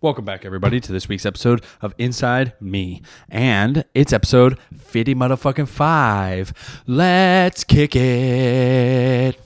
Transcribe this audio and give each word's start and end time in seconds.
Welcome 0.00 0.24
back, 0.24 0.44
everybody, 0.44 0.78
to 0.78 0.92
this 0.92 1.08
week's 1.08 1.26
episode 1.26 1.64
of 1.82 1.92
Inside 1.98 2.52
Me. 2.60 3.02
And 3.28 3.84
it's 3.94 4.12
episode 4.12 4.56
50 4.78 5.16
motherfucking 5.16 5.66
5. 5.66 6.82
Let's 6.86 7.64
kick 7.64 7.96
it. 7.96 9.40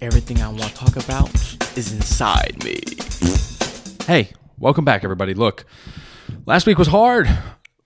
Everything 0.00 0.40
I 0.40 0.48
want 0.48 0.62
to 0.62 0.74
talk 0.74 0.96
about 0.96 1.30
is 1.76 1.92
inside 1.92 2.64
me. 2.64 2.80
Hey, 4.06 4.30
welcome 4.58 4.86
back, 4.86 5.04
everybody. 5.04 5.34
Look, 5.34 5.66
last 6.46 6.66
week 6.66 6.78
was 6.78 6.88
hard. 6.88 7.28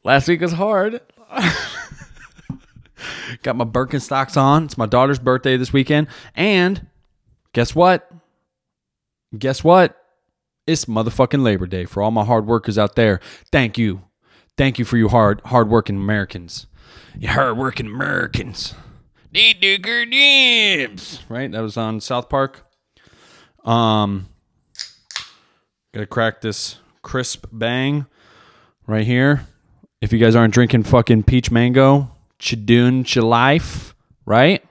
Last 0.05 0.29
week 0.29 0.41
was 0.41 0.53
hard. 0.53 1.01
Got 3.43 3.57
my 3.57 3.65
Birkenstocks 3.65 4.37
on. 4.37 4.67
It's 4.67 4.79
my 4.79 4.87
daughter's 4.87 5.19
birthday 5.19 5.57
this 5.57 5.73
weekend. 5.73 6.07
And 6.37 6.87
guess 7.53 7.75
what? 7.75 8.09
Guess 9.37 9.65
what? 9.65 10.01
It's 10.69 10.85
motherfucking 10.85 11.43
Labor 11.43 11.67
Day 11.67 11.87
for 11.87 12.03
all 12.03 12.11
my 12.11 12.27
hard 12.27 12.45
workers 12.45 12.77
out 12.77 12.95
there. 12.95 13.21
Thank 13.51 13.79
you. 13.79 14.03
Thank 14.59 14.79
you 14.79 14.85
for 14.85 14.99
you 14.99 15.09
hard 15.09 15.41
hardworking 15.47 15.97
Americans. 15.97 16.67
You 17.19 17.29
hardworking 17.29 17.87
Americans. 17.87 18.75
They 19.33 19.55
do 19.55 19.79
good. 19.79 21.01
Right? 21.31 21.51
That 21.51 21.63
was 21.63 21.79
on 21.79 22.03
South 22.03 22.29
Park. 22.29 22.67
Um 23.65 24.29
gotta 25.95 26.07
crack 26.07 26.43
this 26.43 26.77
crisp 27.01 27.47
bang 27.51 28.05
right 28.87 29.07
here. 29.07 29.47
If 30.03 30.13
you 30.13 30.19
guys 30.19 30.37
aren't 30.37 30.53
drinking 30.53 30.83
fucking 30.83 31.23
peach 31.23 31.51
mango, 31.51 32.11
cha 32.39 32.57
doing 32.57 33.05
cha 33.05 33.23
life, 33.23 33.95
right? 34.27 34.63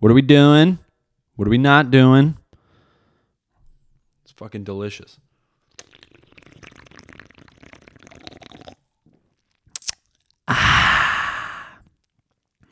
What 0.00 0.10
are 0.10 0.14
we 0.16 0.22
doing? 0.22 0.80
What 1.36 1.46
are 1.46 1.50
we 1.52 1.58
not 1.58 1.92
doing? 1.92 2.38
It's 4.24 4.32
fucking 4.32 4.64
delicious. 4.64 5.20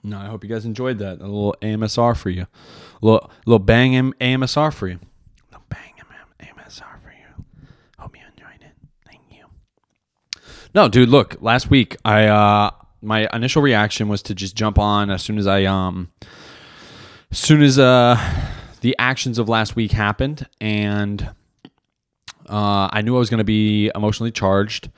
No, 0.05 0.19
I 0.19 0.27
hope 0.27 0.43
you 0.43 0.51
guys 0.51 0.65
enjoyed 0.65 0.99
that. 0.99 1.21
A 1.21 1.25
little 1.27 1.55
AMSR 1.63 2.17
for 2.17 2.31
you. 2.31 2.43
A 2.43 2.49
little, 3.07 3.31
little 3.47 3.59
bang 3.61 3.95
M- 3.95 4.15
AMSR 4.21 4.73
for 4.75 4.89
you. 4.89 4.99
Little 5.51 5.65
bang 5.69 5.93
M- 5.99 6.47
AMSR 6.57 7.01
for 7.03 7.13
you. 7.13 7.45
Hope 7.99 8.17
you 8.17 8.23
enjoyed 8.29 8.63
it. 8.63 8.73
Thank 9.07 9.21
you. 9.31 9.45
No, 10.75 10.89
dude, 10.89 11.09
look, 11.09 11.37
last 11.41 11.71
week 11.71 11.97
I 12.05 12.27
uh 12.27 12.71
my 13.01 13.29
initial 13.33 13.63
reaction 13.63 14.09
was 14.09 14.23
to 14.23 14.35
just 14.35 14.57
jump 14.57 14.79
on 14.79 15.11
as 15.11 15.23
soon 15.23 15.39
as 15.39 15.47
I 15.47 15.65
um 15.65 16.11
as 17.31 17.39
soon 17.39 17.63
as 17.63 17.79
uh 17.79 18.17
the 18.81 18.97
actions 18.99 19.39
of 19.39 19.49
last 19.49 19.77
week 19.77 19.93
happened 19.93 20.47
and 20.61 21.31
uh 22.49 22.89
I 22.93 23.03
knew 23.03 23.15
I 23.15 23.19
was 23.21 23.31
going 23.31 23.39
to 23.39 23.45
be 23.45 23.91
emotionally 23.95 24.33
charged 24.33 24.91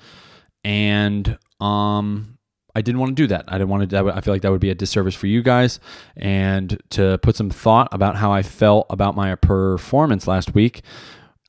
and 0.64 1.38
um 1.60 2.33
I 2.74 2.82
didn't 2.82 3.00
want 3.00 3.10
to 3.10 3.22
do 3.22 3.26
that. 3.28 3.44
I 3.46 3.52
didn't 3.52 3.68
want 3.68 3.88
to. 3.88 4.12
I 4.14 4.20
feel 4.20 4.34
like 4.34 4.42
that 4.42 4.50
would 4.50 4.60
be 4.60 4.70
a 4.70 4.74
disservice 4.74 5.14
for 5.14 5.28
you 5.28 5.42
guys, 5.42 5.78
and 6.16 6.80
to 6.90 7.18
put 7.18 7.36
some 7.36 7.50
thought 7.50 7.88
about 7.92 8.16
how 8.16 8.32
I 8.32 8.42
felt 8.42 8.86
about 8.90 9.14
my 9.14 9.34
performance 9.36 10.26
last 10.26 10.54
week. 10.54 10.82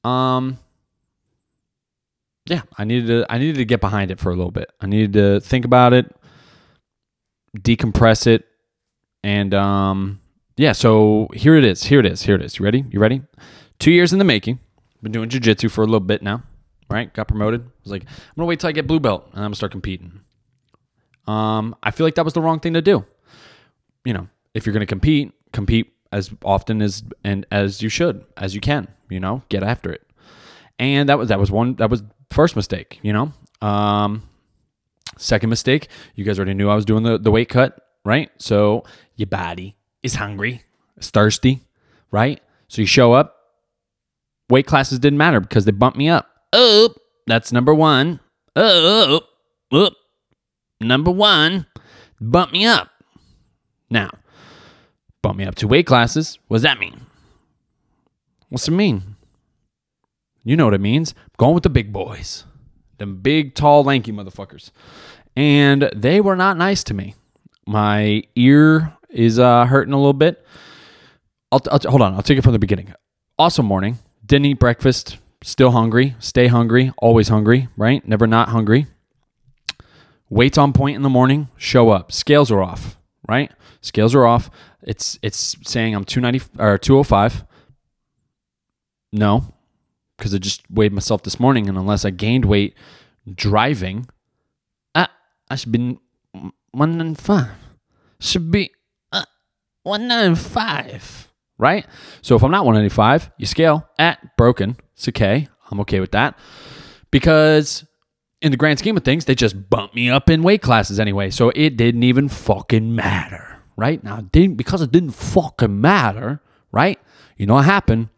Um, 0.04 0.60
yeah, 2.46 2.62
I 2.78 2.84
needed 2.84 3.08
to. 3.08 3.26
I 3.28 3.40
needed 3.40 3.56
to 3.56 3.66
get 3.66 3.82
behind 3.82 4.12
it 4.12 4.20
for 4.20 4.32
a 4.32 4.36
little 4.36 4.52
bit. 4.52 4.72
I 4.80 4.86
needed 4.86 5.14
to 5.14 5.40
think 5.40 5.66
about 5.66 5.94
it, 5.94 6.16
decompress 7.58 8.28
it, 8.28 8.46
and 9.24 9.54
um, 9.56 10.22
yeah. 10.58 10.74
So 10.74 11.30
here 11.34 11.56
it 11.56 11.66
is. 11.66 11.84
Here 11.86 12.00
it 12.00 12.06
is. 12.06 12.22
Here 12.22 12.36
it 12.36 12.44
is. 12.44 12.60
You 12.60 12.66
ready? 12.66 12.86
You 12.92 13.00
ready? 13.00 13.24
Two 13.80 13.92
years 13.92 14.14
in 14.14 14.20
the 14.20 14.26
making. 14.26 14.60
Been 15.02 15.12
doing 15.12 15.30
jujitsu 15.30 15.72
for 15.72 15.82
a 15.82 15.86
little 15.86 16.00
bit 16.00 16.22
now. 16.22 16.44
Right? 16.88 17.12
Got 17.12 17.28
promoted. 17.28 17.62
I 17.62 17.72
was 17.84 17.92
like, 17.92 18.04
I'm 18.04 18.36
gonna 18.38 18.46
wait 18.46 18.60
till 18.60 18.70
I 18.70 18.74
get 18.74 18.86
blue 18.86 19.00
belt, 19.00 19.26
and 19.32 19.40
I'm 19.40 19.46
gonna 19.46 19.56
start 19.56 19.72
competing. 19.72 20.22
Um, 21.28 21.76
I 21.84 21.92
feel 21.92 22.06
like 22.06 22.16
that 22.16 22.26
was 22.26 22.34
the 22.34 22.42
wrong 22.42 22.60
thing 22.60 22.74
to 22.74 22.82
do. 22.82 23.06
You 24.04 24.14
know, 24.14 24.28
if 24.54 24.66
you're 24.66 24.74
going 24.74 24.82
to 24.82 24.86
compete, 24.86 25.34
compete 25.52 25.94
as 26.12 26.32
often 26.44 26.82
as 26.82 27.04
and 27.24 27.46
as 27.52 27.82
you 27.82 27.90
should, 27.90 28.24
as 28.38 28.56
you 28.56 28.62
can. 28.62 28.88
You 29.10 29.20
know, 29.20 29.44
get 29.50 29.64
after 29.64 29.92
it. 29.92 30.02
And 30.80 31.10
that 31.10 31.18
was 31.18 31.30
that 31.30 31.40
was 31.40 31.52
one 31.52 31.76
that 31.76 31.90
was 31.90 32.04
first 32.32 32.56
mistake. 32.56 33.00
You 33.02 33.14
know, 33.14 33.34
um, 33.62 34.24
second 35.18 35.50
mistake. 35.50 35.90
You 36.16 36.24
guys 36.24 36.40
already 36.40 36.54
knew 36.54 36.70
I 36.70 36.76
was 36.76 36.86
doing 36.86 37.04
the 37.04 37.18
the 37.18 37.32
weight 37.32 37.50
cut, 37.50 37.80
right? 38.04 38.30
So 38.38 38.84
your 39.16 39.28
body 39.28 39.76
is 40.04 40.16
hungry, 40.16 40.64
it's 40.98 41.10
thirsty, 41.10 41.62
right? 42.12 42.42
So 42.68 42.82
you 42.82 42.88
show 42.88 43.14
up. 43.14 43.34
Weight 44.50 44.68
classes 44.68 45.00
didn't 45.00 45.18
matter 45.18 45.40
because 45.40 45.66
they 45.66 45.72
bumped 45.72 45.98
me 45.98 46.08
up. 46.08 46.30
Oh, 46.54 46.94
that's 47.26 47.52
number 47.52 47.74
one. 47.74 48.20
Oh, 48.56 49.22
oh 49.72 49.90
number 50.82 51.12
one, 51.12 51.66
bump 52.20 52.52
me 52.52 52.66
up. 52.66 52.90
Now, 53.90 54.10
bump 55.22 55.38
me 55.38 55.46
up 55.46 55.56
to 55.56 55.68
weight 55.68 55.86
classes. 55.86 56.40
What 56.48 56.58
does 56.58 56.64
that 56.64 56.80
mean? 56.80 57.06
What's 58.50 58.68
it 58.68 58.72
mean? 58.72 59.16
You 60.44 60.56
know 60.56 60.66
what 60.66 60.74
it 60.74 60.82
means. 60.82 61.14
I'm 61.18 61.30
going 61.38 61.54
with 61.54 61.64
the 61.64 61.70
big 61.70 61.92
boys, 61.92 62.46
them 63.00 63.18
big, 63.18 63.56
tall, 63.56 63.84
lanky 63.84 64.12
motherfuckers. 64.12 64.72
And 65.36 65.90
they 65.96 66.22
were 66.22 66.36
not 66.36 66.58
nice 66.58 66.84
to 66.86 66.94
me. 66.94 67.16
My 67.68 68.24
ear 68.36 68.94
is 69.10 69.40
uh, 69.40 69.66
hurting 69.66 69.94
a 69.94 69.98
little 69.98 70.14
bit. 70.14 70.46
I'll, 71.52 71.62
I'll, 71.72 71.80
hold 71.90 72.02
on. 72.02 72.14
I'll 72.14 72.22
take 72.22 72.38
it 72.38 72.44
from 72.44 72.54
the 72.54 72.60
beginning. 72.60 72.94
Awesome 73.40 73.66
morning. 73.66 73.98
Didn't 74.26 74.46
eat 74.46 74.60
breakfast. 74.60 75.18
Still 75.44 75.72
hungry. 75.72 76.16
Stay 76.20 76.48
hungry. 76.48 76.92
Always 76.98 77.28
hungry, 77.28 77.68
right? 77.76 78.08
Never 78.08 78.28
not 78.28 78.50
hungry. 78.50 78.88
Weights 80.36 80.58
on 80.58 80.74
point 80.74 80.98
in 80.98 81.02
the 81.02 81.10
morning, 81.10 81.48
show 81.56 81.92
up. 81.92 82.12
Scales 82.12 82.52
are 82.52 82.62
off, 82.62 82.98
right? 83.26 83.50
Scales 83.80 84.14
are 84.14 84.26
off. 84.26 84.50
It's 84.84 85.18
it's 85.22 85.56
saying 85.64 85.96
I'm 85.96 86.04
290 86.04 86.62
or 86.62 86.78
205. 86.78 87.46
No, 89.14 89.54
because 90.18 90.36
I 90.36 90.40
just 90.40 90.70
weighed 90.70 90.92
myself 90.92 91.24
this 91.24 91.40
morning, 91.40 91.70
and 91.70 91.78
unless 91.78 92.04
I 92.04 92.10
gained 92.10 92.44
weight 92.44 92.76
driving, 93.34 94.10
uh, 94.94 95.08
I 95.50 95.56
should 95.56 95.72
be 95.72 96.00
195. 96.34 97.48
Should 98.20 98.52
be 98.52 98.72
uh, 99.14 99.24
195, 99.84 101.32
right? 101.58 101.86
So 102.22 102.36
if 102.36 102.44
I'm 102.44 102.52
not 102.52 102.66
195, 102.66 103.32
you 103.38 103.46
scale 103.46 103.88
at 103.98 104.36
broken. 104.36 104.76
It's 104.96 105.08
okay. 105.08 105.48
I'm 105.72 105.80
okay 105.80 106.02
with 106.02 106.12
that 106.12 106.38
because 107.10 107.86
in 108.46 108.52
the 108.52 108.58
grand 108.58 108.78
scheme 108.78 108.96
of 108.96 109.04
things, 109.04 109.26
they 109.26 109.34
just 109.34 109.72
bumped 109.72 109.96
me 109.96 110.08
up 110.08 110.30
in 110.30 110.44
weight 110.44 110.62
classes 110.62 111.00
anyway. 111.00 111.32
So 111.32 111.52
it 111.56 111.78
didn't 111.78 112.04
even 112.04 112.30
fucking 112.30 112.96
matter, 112.96 113.60
right? 113.76 114.04
Now, 114.04 114.20
it 114.20 114.32
didn't, 114.32 114.56
because 114.56 114.84
it 114.84 114.92
didn't 114.92 115.12
fucking 115.12 115.82
matter, 115.82 116.44
right? 116.72 117.00
You 117.38 117.48
know 117.48 117.56
what 117.56 117.66
happened? 117.66 118.10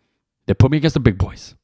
They 0.45 0.53
put 0.53 0.69
me 0.69 0.77
against 0.77 0.95
the 0.95 0.99
big 0.99 1.17
boys. 1.17 1.55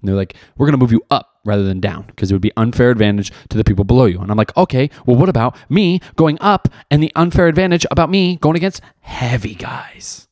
And 0.00 0.08
they're 0.08 0.16
like, 0.16 0.34
we're 0.56 0.64
going 0.64 0.72
to 0.72 0.82
move 0.82 0.92
you 0.92 1.02
up 1.10 1.40
rather 1.44 1.62
than 1.62 1.78
down 1.78 2.04
because 2.06 2.30
it 2.30 2.34
would 2.34 2.40
be 2.40 2.52
unfair 2.56 2.90
advantage 2.90 3.30
to 3.50 3.58
the 3.58 3.64
people 3.64 3.84
below 3.84 4.06
you. 4.06 4.18
And 4.18 4.30
I'm 4.30 4.38
like, 4.38 4.56
okay, 4.56 4.88
well, 5.04 5.16
what 5.16 5.28
about 5.28 5.54
me 5.68 6.00
going 6.16 6.38
up 6.40 6.68
and 6.90 7.02
the 7.02 7.12
unfair 7.16 7.48
advantage 7.48 7.84
about 7.90 8.08
me 8.08 8.36
going 8.36 8.56
against 8.56 8.80
heavy 9.00 9.54
guys? 9.54 10.26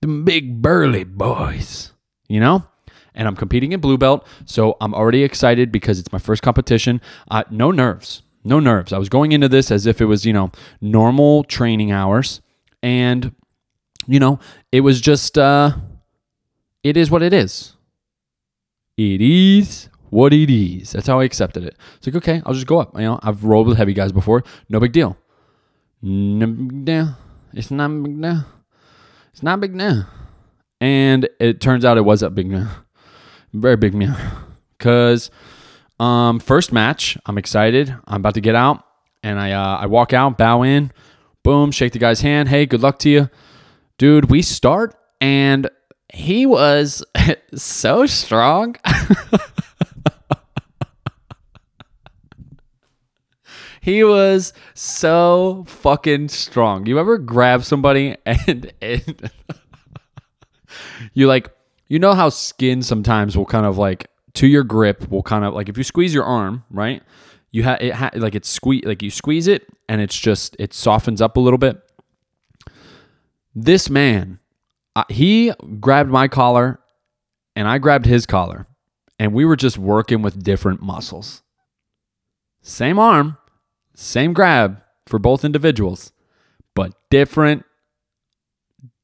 The 0.00 0.06
big 0.08 0.62
burly 0.62 1.04
boys, 1.04 1.92
you 2.26 2.40
know? 2.40 2.66
And 3.14 3.28
I'm 3.28 3.36
competing 3.36 3.72
in 3.72 3.80
blue 3.80 3.98
belt. 3.98 4.26
So 4.44 4.76
I'm 4.80 4.94
already 4.94 5.22
excited 5.22 5.70
because 5.70 5.98
it's 5.98 6.12
my 6.12 6.18
first 6.18 6.42
competition. 6.42 7.00
Uh, 7.30 7.44
no 7.50 7.70
nerves, 7.70 8.22
no 8.44 8.60
nerves. 8.60 8.92
I 8.92 8.98
was 8.98 9.08
going 9.08 9.32
into 9.32 9.48
this 9.48 9.70
as 9.70 9.86
if 9.86 10.00
it 10.00 10.06
was, 10.06 10.24
you 10.24 10.32
know, 10.32 10.50
normal 10.80 11.44
training 11.44 11.92
hours. 11.92 12.40
And, 12.82 13.34
you 14.06 14.18
know, 14.18 14.40
it 14.70 14.80
was 14.80 15.00
just, 15.00 15.38
uh, 15.38 15.72
it 16.82 16.96
is 16.96 17.10
what 17.10 17.22
it 17.22 17.32
is. 17.32 17.74
It 18.96 19.20
is 19.20 19.88
what 20.10 20.32
it 20.32 20.50
is. 20.50 20.92
That's 20.92 21.06
how 21.06 21.20
I 21.20 21.24
accepted 21.24 21.64
it. 21.64 21.76
It's 21.96 22.06
like, 22.06 22.16
okay, 22.16 22.42
I'll 22.44 22.54
just 22.54 22.66
go 22.66 22.78
up. 22.78 22.94
You 22.94 23.02
know, 23.02 23.20
I've 23.22 23.44
rolled 23.44 23.66
with 23.66 23.78
heavy 23.78 23.94
guys 23.94 24.12
before. 24.12 24.44
No 24.68 24.80
big 24.80 24.92
deal. 24.92 25.16
No 26.02 26.46
big 26.46 26.84
deal. 26.84 27.16
It's 27.54 27.70
not 27.70 27.88
big 28.02 28.20
deal. 28.20 28.44
It's 29.32 29.42
not 29.42 29.60
big 29.60 29.74
now. 29.74 30.08
And 30.80 31.28
it 31.40 31.60
turns 31.60 31.84
out 31.84 31.96
it 31.96 32.04
was 32.04 32.22
a 32.22 32.30
big 32.30 32.50
deal. 32.50 32.68
Very 33.52 33.76
big 33.76 33.94
meal. 33.94 34.14
Cause 34.78 35.30
um, 36.00 36.40
first 36.40 36.72
match, 36.72 37.16
I'm 37.26 37.38
excited. 37.38 37.94
I'm 38.06 38.20
about 38.20 38.34
to 38.34 38.40
get 38.40 38.56
out, 38.56 38.84
and 39.22 39.38
I 39.38 39.52
uh, 39.52 39.76
I 39.76 39.86
walk 39.86 40.12
out, 40.12 40.36
bow 40.36 40.62
in, 40.62 40.90
boom, 41.44 41.70
shake 41.70 41.92
the 41.92 42.00
guy's 42.00 42.20
hand. 42.22 42.48
Hey, 42.48 42.66
good 42.66 42.82
luck 42.82 42.98
to 43.00 43.08
you, 43.08 43.30
dude. 43.98 44.28
We 44.30 44.42
start, 44.42 44.96
and 45.20 45.70
he 46.12 46.44
was 46.46 47.04
so 47.54 48.06
strong. 48.06 48.76
he 53.80 54.02
was 54.02 54.52
so 54.74 55.64
fucking 55.68 56.28
strong. 56.28 56.86
You 56.86 56.98
ever 56.98 57.18
grab 57.18 57.64
somebody 57.64 58.16
and, 58.26 58.72
and 58.80 59.30
you 61.12 61.26
like 61.26 61.50
you 61.92 61.98
know 61.98 62.14
how 62.14 62.30
skin 62.30 62.80
sometimes 62.80 63.36
will 63.36 63.44
kind 63.44 63.66
of 63.66 63.76
like 63.76 64.08
to 64.32 64.46
your 64.46 64.64
grip 64.64 65.10
will 65.10 65.22
kind 65.22 65.44
of 65.44 65.52
like 65.52 65.68
if 65.68 65.76
you 65.76 65.84
squeeze 65.84 66.14
your 66.14 66.24
arm, 66.24 66.64
right? 66.70 67.02
You 67.50 67.64
have 67.64 67.82
it 67.82 67.92
ha- 67.92 68.12
like 68.14 68.34
it's 68.34 68.48
squeeze 68.48 68.82
like 68.86 69.02
you 69.02 69.10
squeeze 69.10 69.46
it 69.46 69.68
and 69.90 70.00
it's 70.00 70.18
just 70.18 70.56
it 70.58 70.72
softens 70.72 71.20
up 71.20 71.36
a 71.36 71.40
little 71.40 71.58
bit. 71.58 71.82
This 73.54 73.90
man, 73.90 74.38
uh, 74.96 75.04
he 75.10 75.52
grabbed 75.80 76.08
my 76.08 76.28
collar 76.28 76.80
and 77.54 77.68
I 77.68 77.76
grabbed 77.76 78.06
his 78.06 78.24
collar 78.24 78.66
and 79.18 79.34
we 79.34 79.44
were 79.44 79.54
just 79.54 79.76
working 79.76 80.22
with 80.22 80.42
different 80.42 80.80
muscles. 80.80 81.42
Same 82.62 82.98
arm, 82.98 83.36
same 83.94 84.32
grab 84.32 84.80
for 85.04 85.18
both 85.18 85.44
individuals, 85.44 86.10
but 86.74 86.94
different 87.10 87.66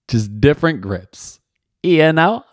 just 0.09 0.41
different 0.41 0.81
grips. 0.81 1.39
You 1.83 2.15
know? 2.15 2.45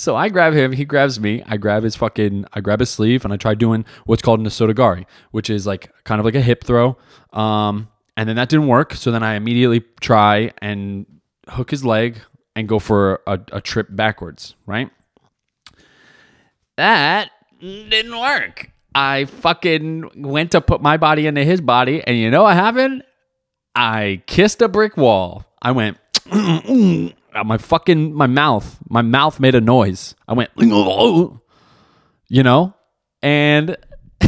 So 0.00 0.16
I 0.16 0.30
grab 0.30 0.54
him, 0.54 0.72
he 0.72 0.86
grabs 0.86 1.20
me, 1.20 1.42
I 1.44 1.58
grab 1.58 1.82
his 1.82 1.94
fucking, 1.94 2.46
I 2.54 2.62
grab 2.62 2.80
his 2.80 2.88
sleeve, 2.88 3.22
and 3.22 3.34
I 3.34 3.36
try 3.36 3.52
doing 3.52 3.84
what's 4.06 4.22
called 4.22 4.40
an 4.40 4.46
osoto 4.46 4.72
gari, 4.72 5.04
which 5.30 5.50
is 5.50 5.66
like 5.66 5.92
kind 6.04 6.18
of 6.18 6.24
like 6.24 6.34
a 6.34 6.40
hip 6.40 6.64
throw. 6.64 6.96
Um, 7.34 7.90
and 8.16 8.26
then 8.26 8.36
that 8.36 8.48
didn't 8.48 8.68
work. 8.68 8.94
So 8.94 9.10
then 9.10 9.22
I 9.22 9.34
immediately 9.34 9.84
try 10.00 10.52
and 10.62 11.04
hook 11.50 11.70
his 11.70 11.84
leg 11.84 12.16
and 12.56 12.66
go 12.66 12.78
for 12.78 13.20
a, 13.26 13.38
a 13.52 13.60
trip 13.60 13.88
backwards, 13.90 14.54
right? 14.64 14.88
That 16.78 17.30
didn't 17.60 18.18
work. 18.18 18.70
I 18.94 19.26
fucking 19.26 20.22
went 20.22 20.52
to 20.52 20.62
put 20.62 20.80
my 20.80 20.96
body 20.96 21.26
into 21.26 21.44
his 21.44 21.60
body, 21.60 22.02
and 22.06 22.16
you 22.16 22.30
know 22.30 22.44
what 22.44 22.56
happened? 22.56 23.04
I 23.74 24.22
kissed 24.26 24.62
a 24.62 24.68
brick 24.68 24.96
wall. 24.96 25.44
I 25.60 25.72
went, 25.72 25.98
Uh, 27.34 27.44
my 27.44 27.58
fucking 27.58 28.12
my 28.12 28.26
mouth, 28.26 28.78
my 28.88 29.02
mouth 29.02 29.38
made 29.40 29.54
a 29.54 29.60
noise. 29.60 30.14
I 30.26 30.32
went, 30.34 30.50
you 32.28 32.42
know, 32.42 32.74
and 33.22 33.76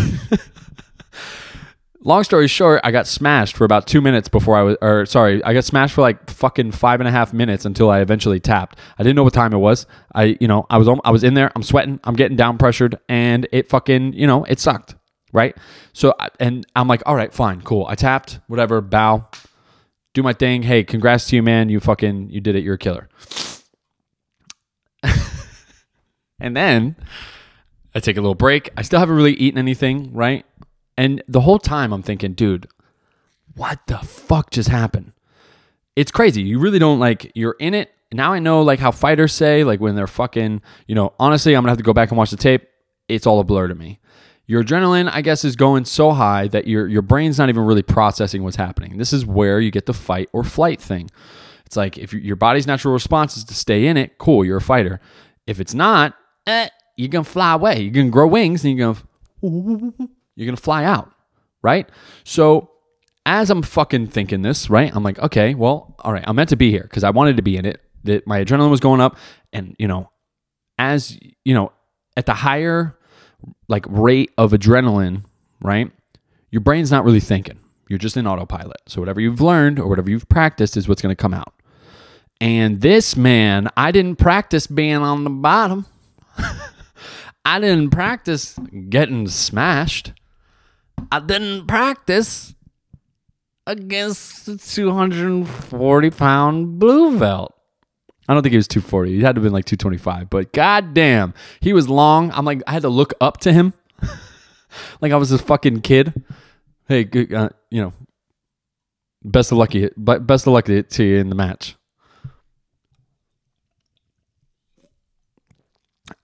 long 2.04 2.24
story 2.24 2.48
short, 2.48 2.80
I 2.84 2.90
got 2.90 3.06
smashed 3.06 3.56
for 3.56 3.64
about 3.64 3.86
two 3.86 4.00
minutes 4.00 4.28
before 4.28 4.56
I 4.56 4.62
was, 4.62 4.76
or 4.82 5.06
sorry, 5.06 5.42
I 5.44 5.52
got 5.52 5.64
smashed 5.64 5.94
for 5.94 6.00
like 6.00 6.30
fucking 6.30 6.72
five 6.72 7.00
and 7.00 7.08
a 7.08 7.12
half 7.12 7.32
minutes 7.32 7.64
until 7.64 7.90
I 7.90 8.00
eventually 8.00 8.40
tapped. 8.40 8.78
I 8.98 9.02
didn't 9.02 9.16
know 9.16 9.24
what 9.24 9.34
time 9.34 9.52
it 9.52 9.58
was. 9.58 9.86
I, 10.14 10.36
you 10.40 10.48
know, 10.48 10.66
I 10.70 10.78
was, 10.78 10.88
I 11.04 11.10
was 11.10 11.24
in 11.24 11.34
there, 11.34 11.50
I'm 11.54 11.62
sweating, 11.62 12.00
I'm 12.04 12.14
getting 12.14 12.36
down 12.36 12.58
pressured, 12.58 12.98
and 13.08 13.46
it 13.52 13.68
fucking, 13.68 14.14
you 14.14 14.26
know, 14.26 14.44
it 14.44 14.60
sucked, 14.60 14.94
right? 15.32 15.56
So, 15.92 16.14
and 16.40 16.66
I'm 16.76 16.88
like, 16.88 17.02
all 17.06 17.16
right, 17.16 17.32
fine, 17.32 17.62
cool. 17.62 17.86
I 17.88 17.94
tapped, 17.94 18.40
whatever, 18.48 18.80
bow, 18.80 19.28
do 20.14 20.22
my 20.22 20.32
thing. 20.32 20.62
Hey, 20.62 20.84
congrats 20.84 21.26
to 21.28 21.36
you, 21.36 21.42
man. 21.42 21.68
You 21.68 21.80
fucking, 21.80 22.30
you 22.30 22.40
did 22.40 22.56
it. 22.56 22.64
You're 22.64 22.74
a 22.74 22.78
killer. 22.78 23.08
and 26.38 26.56
then 26.56 26.96
I 27.94 28.00
take 28.00 28.16
a 28.16 28.20
little 28.20 28.34
break. 28.34 28.70
I 28.76 28.82
still 28.82 28.98
haven't 28.98 29.16
really 29.16 29.34
eaten 29.34 29.58
anything, 29.58 30.12
right? 30.12 30.44
And 30.96 31.22
the 31.26 31.40
whole 31.40 31.58
time 31.58 31.92
I'm 31.92 32.02
thinking, 32.02 32.34
dude, 32.34 32.68
what 33.54 33.80
the 33.86 33.98
fuck 33.98 34.50
just 34.50 34.68
happened? 34.68 35.12
It's 35.96 36.10
crazy. 36.10 36.42
You 36.42 36.58
really 36.58 36.78
don't 36.78 36.98
like, 36.98 37.32
you're 37.34 37.56
in 37.58 37.74
it. 37.74 37.90
Now 38.12 38.32
I 38.32 38.38
know 38.38 38.62
like 38.62 38.78
how 38.78 38.90
fighters 38.90 39.32
say, 39.32 39.64
like 39.64 39.80
when 39.80 39.94
they're 39.94 40.06
fucking, 40.06 40.60
you 40.86 40.94
know, 40.94 41.14
honestly, 41.18 41.54
I'm 41.54 41.62
gonna 41.62 41.70
have 41.70 41.78
to 41.78 41.84
go 41.84 41.94
back 41.94 42.10
and 42.10 42.18
watch 42.18 42.30
the 42.30 42.36
tape. 42.36 42.68
It's 43.08 43.26
all 43.26 43.40
a 43.40 43.44
blur 43.44 43.68
to 43.68 43.74
me. 43.74 44.00
Your 44.46 44.64
adrenaline, 44.64 45.10
I 45.12 45.22
guess, 45.22 45.44
is 45.44 45.56
going 45.56 45.84
so 45.84 46.10
high 46.12 46.48
that 46.48 46.66
your 46.66 46.88
your 46.88 47.02
brain's 47.02 47.38
not 47.38 47.48
even 47.48 47.64
really 47.64 47.82
processing 47.82 48.42
what's 48.42 48.56
happening. 48.56 48.98
This 48.98 49.12
is 49.12 49.24
where 49.24 49.60
you 49.60 49.70
get 49.70 49.86
the 49.86 49.94
fight 49.94 50.28
or 50.32 50.42
flight 50.44 50.80
thing. 50.80 51.10
It's 51.64 51.76
like 51.76 51.96
if 51.96 52.12
your 52.12 52.36
body's 52.36 52.66
natural 52.66 52.92
response 52.92 53.36
is 53.36 53.44
to 53.44 53.54
stay 53.54 53.86
in 53.86 53.96
it, 53.96 54.18
cool, 54.18 54.44
you're 54.44 54.58
a 54.58 54.60
fighter. 54.60 55.00
If 55.46 55.60
it's 55.60 55.74
not, 55.74 56.14
eh, 56.46 56.68
you're 56.96 57.08
gonna 57.08 57.24
fly 57.24 57.54
away. 57.54 57.80
You're 57.80 57.92
gonna 57.92 58.10
grow 58.10 58.26
wings 58.26 58.64
and 58.64 58.76
you're 58.76 58.94
gonna 59.40 59.92
you're 60.36 60.46
gonna 60.46 60.56
fly 60.56 60.84
out, 60.84 61.12
right? 61.62 61.88
So 62.24 62.70
as 63.24 63.50
I'm 63.50 63.62
fucking 63.62 64.08
thinking 64.08 64.42
this, 64.42 64.68
right? 64.68 64.94
I'm 64.94 65.02
like, 65.02 65.18
okay, 65.20 65.54
well, 65.54 65.94
all 66.00 66.12
right, 66.12 66.24
I'm 66.26 66.36
meant 66.36 66.48
to 66.50 66.56
be 66.56 66.70
here 66.70 66.82
because 66.82 67.04
I 67.04 67.10
wanted 67.10 67.36
to 67.36 67.42
be 67.42 67.56
in 67.56 67.64
it. 67.64 67.80
That 68.04 68.26
my 68.26 68.44
adrenaline 68.44 68.70
was 68.70 68.80
going 68.80 69.00
up, 69.00 69.16
and 69.52 69.76
you 69.78 69.86
know, 69.86 70.10
as 70.76 71.16
you 71.44 71.54
know, 71.54 71.72
at 72.16 72.26
the 72.26 72.34
higher 72.34 72.98
like 73.68 73.84
rate 73.88 74.30
of 74.38 74.52
adrenaline, 74.52 75.24
right? 75.60 75.90
Your 76.50 76.60
brain's 76.60 76.90
not 76.90 77.04
really 77.04 77.20
thinking. 77.20 77.58
You're 77.88 77.98
just 77.98 78.16
in 78.16 78.26
autopilot. 78.26 78.80
So 78.86 79.00
whatever 79.00 79.20
you've 79.20 79.40
learned 79.40 79.78
or 79.78 79.88
whatever 79.88 80.10
you've 80.10 80.28
practiced 80.28 80.76
is 80.76 80.88
what's 80.88 81.02
going 81.02 81.14
to 81.14 81.20
come 81.20 81.34
out. 81.34 81.54
And 82.40 82.80
this 82.80 83.16
man, 83.16 83.68
I 83.76 83.92
didn't 83.92 84.16
practice 84.16 84.66
being 84.66 84.96
on 84.96 85.24
the 85.24 85.30
bottom. 85.30 85.86
I 87.44 87.60
didn't 87.60 87.90
practice 87.90 88.58
getting 88.88 89.28
smashed. 89.28 90.12
I 91.10 91.20
didn't 91.20 91.66
practice 91.66 92.54
against 93.66 94.46
the 94.46 94.56
240 94.56 96.10
pound 96.10 96.78
blue 96.78 97.18
belt. 97.18 97.51
I 98.32 98.34
don't 98.34 98.42
think 98.42 98.52
he 98.52 98.56
was 98.56 98.68
240. 98.68 99.14
He 99.14 99.20
had 99.20 99.34
to 99.34 99.40
have 99.40 99.44
been 99.44 99.52
like 99.52 99.66
225. 99.66 100.30
But 100.30 100.54
goddamn, 100.54 101.34
he 101.60 101.74
was 101.74 101.86
long. 101.86 102.30
I'm 102.32 102.46
like, 102.46 102.62
I 102.66 102.72
had 102.72 102.80
to 102.80 102.88
look 102.88 103.12
up 103.20 103.40
to 103.40 103.52
him, 103.52 103.74
like 105.02 105.12
I 105.12 105.16
was 105.16 105.32
a 105.32 105.38
fucking 105.38 105.82
kid. 105.82 106.24
Hey, 106.88 107.06
uh, 107.34 107.50
you 107.70 107.82
know, 107.82 107.92
best 109.22 109.52
of 109.52 109.58
luck, 109.58 109.72
best 109.98 110.46
of 110.46 110.54
luck 110.54 110.64
to 110.64 111.04
you 111.04 111.18
in 111.18 111.28
the 111.28 111.34
match. 111.34 111.76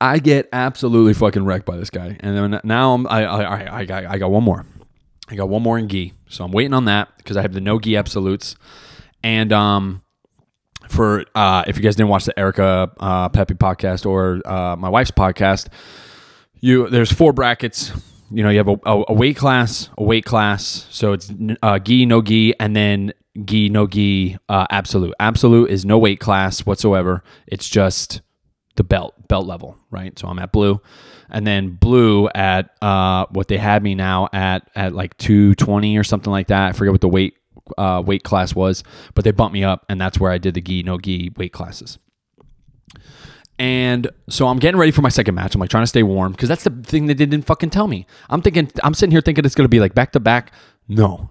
I 0.00 0.18
get 0.18 0.48
absolutely 0.50 1.12
fucking 1.12 1.44
wrecked 1.44 1.66
by 1.66 1.76
this 1.76 1.90
guy, 1.90 2.16
and 2.20 2.34
then 2.34 2.60
now 2.64 2.94
I'm, 2.94 3.06
I, 3.06 3.24
I, 3.24 3.78
I, 3.80 3.84
got, 3.84 4.06
I 4.06 4.16
got 4.16 4.30
one 4.30 4.44
more. 4.44 4.64
I 5.28 5.34
got 5.34 5.50
one 5.50 5.62
more 5.62 5.78
in 5.78 5.88
gi, 5.88 6.14
so 6.26 6.42
I'm 6.42 6.52
waiting 6.52 6.72
on 6.72 6.86
that 6.86 7.14
because 7.18 7.36
I 7.36 7.42
have 7.42 7.52
the 7.52 7.60
no 7.60 7.78
gi 7.78 7.98
absolutes, 7.98 8.56
and 9.22 9.52
um, 9.52 10.02
for 10.88 11.24
uh, 11.34 11.64
if 11.66 11.76
you 11.76 11.82
guys 11.82 11.96
didn't 11.96 12.08
watch 12.08 12.24
the 12.24 12.38
Erica 12.38 12.90
uh, 12.98 13.28
Pepe 13.28 13.54
podcast 13.54 14.06
or 14.06 14.40
uh, 14.44 14.76
my 14.76 14.88
wife's 14.88 15.10
podcast, 15.10 15.68
you 16.60 16.88
there's 16.88 17.12
four 17.12 17.32
brackets. 17.32 17.92
You 18.30 18.42
know, 18.42 18.50
you 18.50 18.58
have 18.58 18.68
a, 18.68 18.76
a, 18.84 19.14
weight 19.14 19.36
class, 19.36 19.88
a 19.96 20.02
weight 20.02 20.26
class. 20.26 20.86
So 20.90 21.14
it's 21.14 21.32
uh, 21.62 21.78
gi, 21.78 22.04
no 22.04 22.20
gi, 22.20 22.52
and 22.60 22.76
then 22.76 23.12
gi, 23.42 23.70
no 23.70 23.86
gi, 23.86 24.36
uh, 24.50 24.66
absolute. 24.70 25.14
Absolute 25.18 25.70
is 25.70 25.86
no 25.86 25.96
weight 25.96 26.20
class 26.20 26.66
whatsoever. 26.66 27.22
It's 27.46 27.68
just 27.68 28.20
the 28.76 28.84
belt, 28.84 29.14
belt 29.28 29.46
level, 29.46 29.78
right? 29.90 30.18
So 30.18 30.28
I'm 30.28 30.38
at 30.38 30.52
blue, 30.52 30.80
and 31.30 31.46
then 31.46 31.70
blue 31.70 32.28
at 32.34 32.70
uh, 32.82 33.26
what 33.30 33.48
they 33.48 33.56
had 33.56 33.82
me 33.82 33.94
now 33.94 34.28
at 34.32 34.68
at 34.74 34.92
like 34.92 35.16
220 35.16 35.96
or 35.96 36.04
something 36.04 36.30
like 36.30 36.48
that. 36.48 36.68
I 36.68 36.72
forget 36.72 36.92
what 36.92 37.00
the 37.00 37.08
weight 37.08 37.37
uh, 37.76 38.02
weight 38.04 38.22
class 38.22 38.54
was, 38.54 38.84
but 39.14 39.24
they 39.24 39.30
bumped 39.30 39.52
me 39.52 39.64
up, 39.64 39.84
and 39.88 40.00
that's 40.00 40.18
where 40.18 40.32
I 40.32 40.38
did 40.38 40.54
the 40.54 40.60
gi 40.60 40.82
no 40.82 40.98
gi 40.98 41.32
weight 41.36 41.52
classes. 41.52 41.98
And 43.58 44.08
so 44.28 44.46
I'm 44.46 44.58
getting 44.58 44.78
ready 44.78 44.92
for 44.92 45.02
my 45.02 45.08
second 45.08 45.34
match. 45.34 45.54
I'm 45.54 45.60
like 45.60 45.70
trying 45.70 45.82
to 45.82 45.88
stay 45.88 46.04
warm 46.04 46.32
because 46.32 46.48
that's 46.48 46.62
the 46.62 46.70
thing 46.70 47.06
that 47.06 47.18
they 47.18 47.26
didn't 47.26 47.46
fucking 47.46 47.70
tell 47.70 47.88
me. 47.88 48.06
I'm 48.30 48.40
thinking, 48.40 48.70
I'm 48.84 48.94
sitting 48.94 49.10
here 49.10 49.20
thinking 49.20 49.44
it's 49.44 49.56
going 49.56 49.64
to 49.64 49.68
be 49.68 49.80
like 49.80 49.94
back 49.94 50.12
to 50.12 50.20
back. 50.20 50.52
No, 50.86 51.28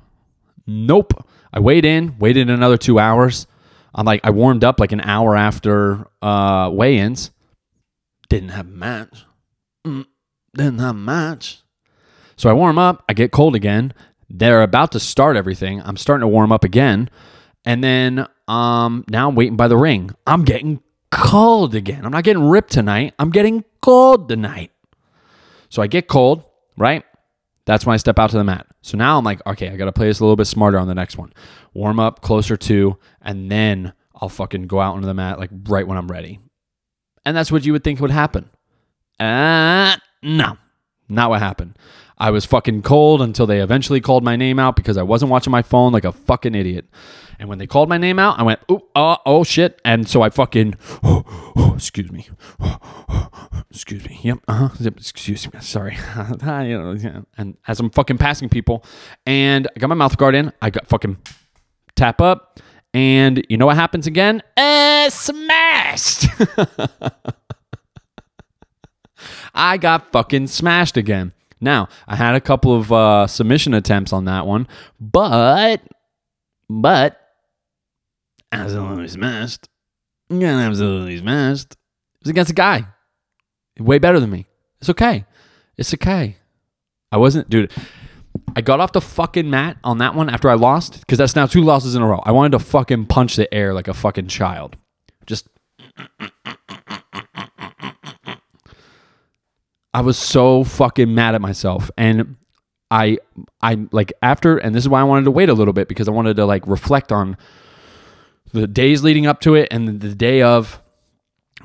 nope. 0.66 1.26
I 1.54 1.60
weighed 1.60 1.86
in, 1.86 2.18
waited 2.20 2.50
another 2.50 2.78
two 2.78 3.00
hours. 3.00 3.48
I'm 3.96 4.06
like, 4.06 4.20
I 4.24 4.30
warmed 4.30 4.66
up 4.66 4.80
like 4.80 4.92
an 4.92 5.02
hour 5.02 5.36
after 5.36 6.06
uh, 6.22 6.70
weigh 6.72 6.98
ins. 6.98 7.32
Didn't 8.30 8.50
have 8.50 8.68
a 8.68 8.72
match. 8.72 9.26
Mm, 9.86 10.06
didn't 10.54 10.80
have 10.80 10.96
a 10.96 11.00
match. 11.00 11.62
So 12.36 12.50
I 12.50 12.54
warm 12.54 12.78
up, 12.78 13.04
I 13.10 13.14
get 13.14 13.32
cold 13.32 13.56
again, 13.56 13.94
they're 14.30 14.62
about 14.62 14.92
to 14.94 15.00
start 15.00 15.38
everything. 15.38 15.82
I'm 15.82 15.98
starting 15.98 16.22
to 16.22 16.28
warm 16.28 16.52
up 16.52 16.64
again. 16.64 17.10
And 17.66 17.84
then 17.84 18.28
um, 18.48 19.06
now 19.10 19.30
I'm 19.30 19.36
waiting 19.36 19.58
by 19.58 19.68
the 19.68 19.78
ring. 19.78 20.12
I'm 20.26 20.44
getting 20.44 20.82
cold 21.12 21.76
again. 21.76 22.06
I'm 22.06 22.12
not 22.12 22.24
getting 22.24 22.44
ripped 22.44 22.72
tonight. 22.72 23.14
I'm 23.20 23.30
getting 23.30 23.64
cold 23.82 24.30
tonight. 24.30 24.72
So 25.70 25.82
I 25.82 25.88
get 25.88 26.08
cold, 26.08 26.44
right? 26.78 27.04
That's 27.66 27.86
when 27.86 27.94
I 27.94 27.98
step 27.98 28.20
out 28.20 28.30
to 28.30 28.38
the 28.38 28.44
mat. 28.46 28.66
So 28.82 28.98
now 28.98 29.18
I'm 29.18 29.26
like, 29.26 29.46
okay, 29.46 29.70
I 29.70 29.76
got 29.76 29.86
to 29.86 29.92
play 29.92 30.08
this 30.08 30.20
a 30.20 30.24
little 30.24 30.38
bit 30.38 30.48
smarter 30.48 30.80
on 30.80 30.88
the 30.88 30.96
next 30.96 31.18
one. 31.18 31.34
Warm 31.74 32.00
up 32.00 32.22
closer 32.22 32.56
to, 32.56 32.98
and 33.22 33.52
then 33.52 33.92
I'll 34.16 34.30
fucking 34.30 34.68
go 34.68 34.80
out 34.80 34.96
onto 34.96 35.06
the 35.06 35.14
mat 35.14 35.40
like 35.40 35.50
right 35.68 35.86
when 35.86 35.98
I'm 35.98 36.08
ready. 36.08 36.40
And 37.26 37.36
that's 37.36 37.52
what 37.52 37.66
you 37.66 37.74
would 37.74 37.84
think 37.84 38.00
would 38.00 38.12
happen. 38.12 38.50
Uh, 39.20 39.98
no, 40.24 40.58
not 41.10 41.30
what 41.30 41.42
happened. 41.42 41.78
I 42.18 42.32
was 42.32 42.46
fucking 42.46 42.82
cold 42.82 43.22
until 43.22 43.46
they 43.46 43.62
eventually 43.62 44.02
called 44.02 44.24
my 44.24 44.36
name 44.36 44.58
out 44.58 44.76
because 44.76 44.98
I 44.98 45.04
wasn't 45.04 45.30
watching 45.30 45.52
my 45.52 45.62
phone 45.62 45.94
like 45.94 46.06
a 46.06 46.12
fucking 46.12 46.56
idiot. 46.56 46.86
And 47.40 47.48
when 47.48 47.60
they 47.60 47.68
called 47.68 47.90
my 47.90 48.00
name 48.00 48.18
out, 48.18 48.40
I 48.40 48.44
went, 48.44 48.60
oh, 48.68 48.88
oh, 48.96 49.18
oh 49.26 49.44
shit. 49.44 49.80
And 49.86 50.10
so 50.10 50.24
I 50.24 50.30
fucking, 50.32 50.76
oh, 51.04 51.24
oh, 51.56 51.74
excuse 51.76 52.12
me. 52.12 52.28
excuse 53.70 54.04
me. 54.10 54.20
Yep. 54.24 54.40
Uh-huh. 54.48 54.70
Excuse 54.84 55.54
me. 55.54 55.60
Sorry. 55.62 55.96
and 56.42 57.58
as 57.68 57.80
I'm 57.80 57.92
fucking 57.92 58.18
passing 58.18 58.50
people, 58.50 58.84
and 59.28 59.68
I 59.76 59.80
got 59.80 59.90
my 59.90 59.96
mouth 59.96 60.18
guard 60.18 60.34
in, 60.34 60.52
I 60.62 60.72
got 60.72 60.88
fucking 60.88 61.18
tap 61.96 62.20
up. 62.22 62.60
And 62.94 63.46
you 63.50 63.58
know 63.58 63.68
what 63.68 63.76
happens 63.76 64.08
again? 64.08 64.42
Uh, 64.56 65.10
smashed. 65.12 66.26
I 69.54 69.78
got 69.78 70.12
fucking 70.12 70.48
smashed 70.48 70.98
again. 70.98 71.34
Now, 71.60 71.90
I 72.08 72.16
had 72.16 72.36
a 72.36 72.42
couple 72.42 72.76
of 72.76 72.92
uh, 72.92 73.28
submission 73.28 73.74
attempts 73.74 74.14
on 74.14 74.26
that 74.26 74.46
one, 74.46 74.68
but, 75.00 75.82
but, 76.70 77.20
absolutely 78.52 79.08
smashed. 79.08 79.68
Yeah, 80.30 80.58
absolutely 80.60 81.18
smashed. 81.18 81.74
It 81.74 82.24
was 82.24 82.30
against 82.30 82.52
a 82.52 82.56
guy 82.56 82.88
way 83.80 84.00
better 84.00 84.20
than 84.20 84.30
me. 84.30 84.46
It's 84.80 84.90
okay. 84.90 85.26
It's 85.78 85.94
okay. 85.94 86.38
I 87.12 87.18
wasn't, 87.18 87.50
dude. 87.50 87.72
I 88.56 88.62
got 88.62 88.80
off 88.80 88.92
the 88.92 89.02
fucking 89.02 89.50
mat 89.50 89.78
on 89.84 90.00
that 90.00 90.16
one 90.16 90.30
after 90.30 90.50
I 90.50 90.56
lost 90.56 91.00
because 91.02 91.18
that's 91.18 91.36
now 91.36 91.46
two 91.46 91.62
losses 91.62 91.96
in 91.96 92.02
a 92.02 92.08
row. 92.08 92.22
I 92.26 92.32
wanted 92.32 92.52
to 92.54 92.60
fucking 92.60 93.06
punch 93.08 93.36
the 93.36 93.52
air 93.54 93.74
like 93.74 93.88
a 93.88 93.94
fucking 93.94 94.28
child. 94.28 94.78
Just. 95.26 95.48
I 99.98 100.02
was 100.02 100.16
so 100.16 100.64
fucking 100.64 101.16
mad 101.16 101.34
at 101.34 101.42
myself. 101.42 101.90
And 101.98 102.36
I, 102.92 103.18
I 103.64 103.88
like 103.92 104.14
after, 104.22 104.60
and 104.60 104.76
this 104.76 104.84
is 104.84 104.90
why 104.90 105.02
I 105.02 105.04
wanted 105.04 105.26
to 105.26 105.32
wait 105.32 105.50
a 105.50 105.56
little 105.56 105.74
bit 105.74 105.88
because 105.88 106.08
I 106.08 106.12
wanted 106.12 106.36
to 106.36 106.46
like 106.46 106.68
reflect 106.68 107.12
on 107.12 107.36
the 108.54 108.68
days 108.68 109.02
leading 109.02 109.26
up 109.26 109.42
to 109.42 109.56
it 109.56 109.70
and 109.72 110.00
the 110.00 110.14
day 110.14 110.44
of. 110.44 110.84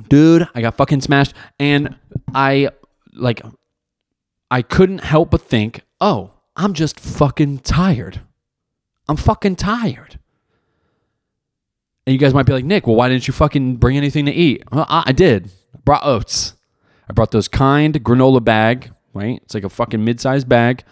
Dude, 0.08 0.48
I 0.54 0.62
got 0.62 0.78
fucking 0.78 1.02
smashed. 1.02 1.34
And 1.60 1.94
I, 2.34 2.70
like, 3.12 3.42
I 4.50 4.62
couldn't 4.62 5.04
help 5.04 5.30
but 5.30 5.42
think, 5.42 5.82
oh, 6.00 6.30
I'm 6.56 6.72
just 6.72 6.98
fucking 6.98 7.58
tired. 7.58 8.22
I'm 9.10 9.18
fucking 9.18 9.56
tired. 9.56 10.18
And 12.06 12.14
you 12.14 12.18
guys 12.18 12.32
might 12.32 12.46
be 12.46 12.54
like, 12.54 12.64
Nick, 12.64 12.86
well, 12.86 12.96
why 12.96 13.10
didn't 13.10 13.28
you 13.28 13.34
fucking 13.34 13.76
bring 13.76 13.98
anything 13.98 14.24
to 14.24 14.32
eat? 14.32 14.62
Well, 14.72 14.86
I, 14.88 15.02
I 15.08 15.12
did. 15.12 15.50
Brought 15.84 16.06
oats. 16.06 16.54
I 17.08 17.12
brought 17.12 17.30
those 17.30 17.48
kind 17.48 17.94
granola 18.02 18.44
bag, 18.44 18.92
right? 19.14 19.40
It's 19.42 19.54
like 19.54 19.64
a 19.64 19.68
fucking 19.68 20.04
mid-sized 20.04 20.48
bag 20.48 20.84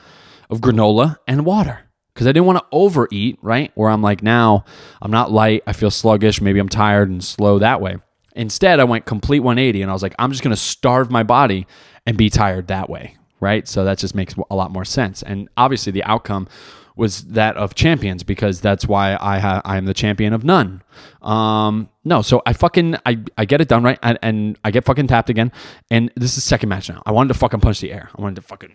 of 0.48 0.60
granola 0.60 1.16
and 1.26 1.44
water. 1.44 1.80
Because 2.12 2.26
I 2.26 2.32
didn't 2.32 2.46
want 2.46 2.58
to 2.58 2.66
overeat, 2.72 3.38
right? 3.40 3.70
Where 3.76 3.88
I'm 3.88 4.02
like, 4.02 4.22
now 4.22 4.64
I'm 5.00 5.10
not 5.10 5.30
light. 5.30 5.62
I 5.66 5.72
feel 5.72 5.90
sluggish. 5.90 6.40
Maybe 6.40 6.58
I'm 6.58 6.68
tired 6.68 7.08
and 7.08 7.22
slow 7.24 7.58
that 7.60 7.80
way. 7.80 7.96
Instead, 8.34 8.80
I 8.80 8.84
went 8.84 9.06
complete 9.06 9.40
180 9.40 9.82
and 9.82 9.90
I 9.90 9.94
was 9.94 10.02
like, 10.02 10.14
I'm 10.18 10.30
just 10.30 10.42
going 10.42 10.54
to 10.54 10.60
starve 10.60 11.10
my 11.10 11.22
body 11.22 11.66
and 12.06 12.16
be 12.16 12.28
tired 12.28 12.68
that 12.68 12.90
way, 12.90 13.16
right? 13.40 13.66
So 13.66 13.84
that 13.84 13.98
just 13.98 14.14
makes 14.14 14.34
a 14.50 14.54
lot 14.54 14.70
more 14.70 14.84
sense. 14.84 15.22
And 15.22 15.48
obviously, 15.56 15.92
the 15.92 16.04
outcome 16.04 16.48
was 16.96 17.22
that 17.28 17.56
of 17.56 17.74
champions 17.74 18.22
because 18.22 18.60
that's 18.60 18.86
why 18.86 19.16
I 19.20 19.38
ha- 19.38 19.62
I'm 19.64 19.86
the 19.86 19.94
champion 19.94 20.32
of 20.32 20.44
none. 20.44 20.82
Um, 21.22 21.88
no, 22.04 22.22
so 22.22 22.42
I 22.46 22.52
fucking 22.52 22.96
I, 23.06 23.22
I 23.38 23.44
get 23.44 23.60
it 23.60 23.68
done 23.68 23.82
right, 23.82 23.98
and, 24.02 24.18
and 24.22 24.58
I 24.64 24.70
get 24.70 24.84
fucking 24.84 25.06
tapped 25.06 25.30
again. 25.30 25.52
And 25.90 26.10
this 26.16 26.36
is 26.36 26.44
second 26.44 26.68
match 26.68 26.88
now. 26.88 27.02
I 27.06 27.12
wanted 27.12 27.32
to 27.32 27.38
fucking 27.38 27.60
punch 27.60 27.80
the 27.80 27.92
air. 27.92 28.10
I 28.16 28.20
wanted 28.22 28.36
to 28.36 28.42
fucking 28.42 28.70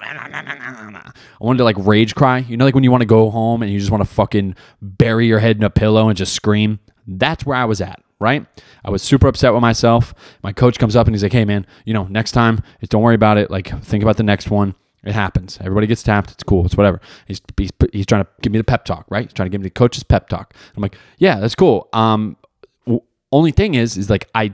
I 1.39 1.43
wanted 1.43 1.57
to 1.59 1.63
like 1.63 1.77
rage 1.79 2.15
cry. 2.15 2.39
You 2.39 2.57
know, 2.57 2.65
like 2.65 2.75
when 2.75 2.83
you 2.83 2.91
want 2.91 3.01
to 3.01 3.07
go 3.07 3.29
home 3.29 3.61
and 3.61 3.71
you 3.71 3.79
just 3.79 3.91
want 3.91 4.01
to 4.01 4.09
fucking 4.09 4.55
bury 4.81 5.27
your 5.27 5.39
head 5.39 5.57
in 5.57 5.63
a 5.63 5.69
pillow 5.69 6.09
and 6.09 6.17
just 6.17 6.33
scream. 6.33 6.79
That's 7.07 7.45
where 7.45 7.57
I 7.57 7.65
was 7.65 7.81
at 7.81 8.01
right? 8.19 8.45
I 8.83 8.89
was 8.89 9.01
super 9.03 9.27
upset 9.27 9.53
with 9.53 9.61
myself. 9.61 10.13
My 10.41 10.53
coach 10.53 10.79
comes 10.79 10.95
up 10.95 11.05
and 11.05 11.13
he's 11.13 11.21
like, 11.21 11.33
"Hey, 11.33 11.43
man, 11.43 11.67
you 11.83 11.93
know, 11.93 12.05
next 12.05 12.31
time, 12.31 12.63
don't 12.89 13.01
worry 13.01 13.13
about 13.13 13.37
it. 13.37 13.51
Like, 13.51 13.67
think 13.83 14.03
about 14.03 14.15
the 14.15 14.23
next 14.23 14.49
one. 14.49 14.73
It 15.05 15.13
happens. 15.13 15.57
Everybody 15.61 15.87
gets 15.87 16.03
tapped. 16.03 16.31
It's 16.31 16.43
cool. 16.43 16.65
It's 16.65 16.75
whatever." 16.75 16.99
He's 17.27 17.41
he's, 17.57 17.71
he's 17.93 18.05
trying 18.05 18.23
to 18.23 18.29
give 18.41 18.51
me 18.51 18.57
the 18.57 18.63
pep 18.63 18.85
talk, 18.85 19.05
right? 19.09 19.25
He's 19.25 19.33
trying 19.33 19.47
to 19.47 19.51
give 19.51 19.61
me 19.61 19.65
the 19.65 19.71
coach's 19.71 20.03
pep 20.03 20.29
talk. 20.29 20.53
I'm 20.75 20.81
like, 20.81 20.97
"Yeah, 21.17 21.39
that's 21.39 21.55
cool." 21.55 21.87
Um, 21.93 22.37
w- 22.85 23.01
only 23.31 23.51
thing 23.51 23.75
is, 23.75 23.97
is 23.97 24.09
like 24.09 24.27
I 24.33 24.51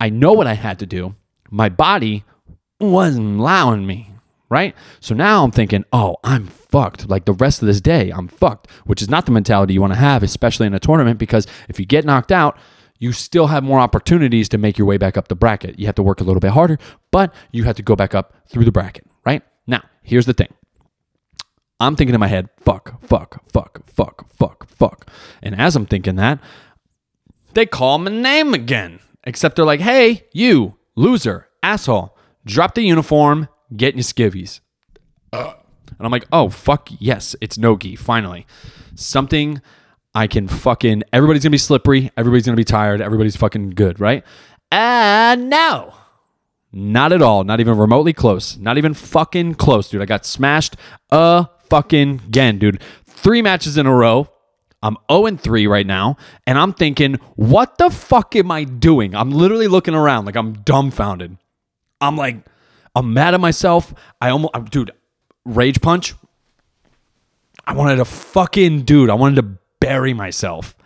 I 0.00 0.10
know 0.10 0.32
what 0.32 0.46
I 0.46 0.54
had 0.54 0.78
to 0.80 0.86
do. 0.86 1.14
My 1.50 1.68
body 1.68 2.24
wasn't 2.80 3.40
allowing 3.40 3.86
me. 3.86 4.10
Right. 4.48 4.76
So 5.00 5.12
now 5.12 5.42
I'm 5.42 5.50
thinking, 5.50 5.84
oh, 5.92 6.18
I'm 6.22 6.46
fucked. 6.46 7.08
Like 7.08 7.24
the 7.24 7.32
rest 7.32 7.62
of 7.62 7.66
this 7.66 7.80
day, 7.80 8.10
I'm 8.10 8.28
fucked, 8.28 8.70
which 8.84 9.02
is 9.02 9.08
not 9.08 9.26
the 9.26 9.32
mentality 9.32 9.74
you 9.74 9.80
want 9.80 9.92
to 9.92 9.98
have, 9.98 10.22
especially 10.22 10.68
in 10.68 10.74
a 10.74 10.78
tournament, 10.78 11.18
because 11.18 11.48
if 11.68 11.80
you 11.80 11.86
get 11.86 12.04
knocked 12.04 12.30
out, 12.30 12.56
you 13.00 13.10
still 13.12 13.48
have 13.48 13.64
more 13.64 13.80
opportunities 13.80 14.48
to 14.50 14.58
make 14.58 14.78
your 14.78 14.86
way 14.86 14.98
back 14.98 15.16
up 15.16 15.26
the 15.26 15.34
bracket. 15.34 15.80
You 15.80 15.86
have 15.86 15.96
to 15.96 16.02
work 16.02 16.20
a 16.20 16.24
little 16.24 16.38
bit 16.40 16.52
harder, 16.52 16.78
but 17.10 17.34
you 17.50 17.64
have 17.64 17.74
to 17.76 17.82
go 17.82 17.96
back 17.96 18.14
up 18.14 18.34
through 18.48 18.64
the 18.64 18.72
bracket, 18.72 19.04
right? 19.24 19.42
Now, 19.66 19.82
here's 20.02 20.26
the 20.26 20.32
thing. 20.32 20.52
I'm 21.78 21.96
thinking 21.96 22.14
in 22.14 22.20
my 22.20 22.28
head, 22.28 22.48
fuck, 22.58 23.02
fuck, 23.02 23.42
fuck, 23.50 23.82
fuck, 23.86 24.30
fuck, 24.32 24.68
fuck. 24.68 25.10
And 25.42 25.58
as 25.60 25.76
I'm 25.76 25.86
thinking 25.86 26.16
that, 26.16 26.38
they 27.54 27.66
call 27.66 27.98
my 27.98 28.10
name 28.10 28.54
again. 28.54 29.00
Except 29.24 29.56
they're 29.56 29.64
like, 29.64 29.80
hey, 29.80 30.24
you, 30.32 30.76
loser, 30.94 31.48
asshole, 31.62 32.16
drop 32.44 32.74
the 32.74 32.82
uniform, 32.82 33.48
get 33.76 33.92
in 33.92 33.98
your 33.98 34.04
skivvies. 34.04 34.60
And 35.32 36.04
I'm 36.04 36.12
like, 36.12 36.26
oh, 36.30 36.48
fuck, 36.48 36.88
yes, 36.98 37.34
it's 37.40 37.58
Nogi, 37.58 37.96
finally. 37.96 38.46
Something 38.94 39.60
I 40.14 40.26
can 40.28 40.46
fucking, 40.48 41.02
everybody's 41.12 41.42
gonna 41.42 41.50
be 41.50 41.58
slippery, 41.58 42.10
everybody's 42.16 42.46
gonna 42.46 42.56
be 42.56 42.64
tired, 42.64 43.00
everybody's 43.00 43.36
fucking 43.36 43.70
good, 43.70 44.00
right? 44.00 44.24
And 44.70 45.50
no, 45.50 45.94
not 46.76 47.10
at 47.10 47.22
all, 47.22 47.42
not 47.42 47.58
even 47.58 47.78
remotely 47.78 48.12
close, 48.12 48.58
not 48.58 48.76
even 48.76 48.92
fucking 48.92 49.54
close, 49.54 49.88
dude. 49.88 50.02
I 50.02 50.04
got 50.04 50.26
smashed 50.26 50.76
a 51.10 51.48
fucking 51.70 52.20
again, 52.26 52.58
dude. 52.58 52.82
Three 53.06 53.40
matches 53.40 53.78
in 53.78 53.86
a 53.86 53.94
row. 53.94 54.28
I'm 54.82 54.98
0 55.10 55.24
and 55.26 55.40
3 55.40 55.66
right 55.66 55.86
now, 55.86 56.18
and 56.46 56.58
I'm 56.58 56.74
thinking, 56.74 57.14
what 57.34 57.78
the 57.78 57.88
fuck 57.88 58.36
am 58.36 58.50
I 58.50 58.64
doing? 58.64 59.14
I'm 59.14 59.30
literally 59.30 59.68
looking 59.68 59.94
around 59.94 60.26
like 60.26 60.36
I'm 60.36 60.52
dumbfounded. 60.52 61.38
I'm 62.00 62.16
like, 62.16 62.36
I'm 62.94 63.14
mad 63.14 63.32
at 63.32 63.40
myself. 63.40 63.94
I 64.20 64.28
almost, 64.28 64.50
I'm, 64.54 64.66
dude, 64.66 64.90
rage 65.46 65.80
punch. 65.80 66.14
I 67.66 67.72
wanted 67.72 67.96
to 67.96 68.04
fucking, 68.04 68.82
dude, 68.82 69.08
I 69.08 69.14
wanted 69.14 69.36
to 69.36 69.58
bury 69.80 70.12
myself. 70.12 70.76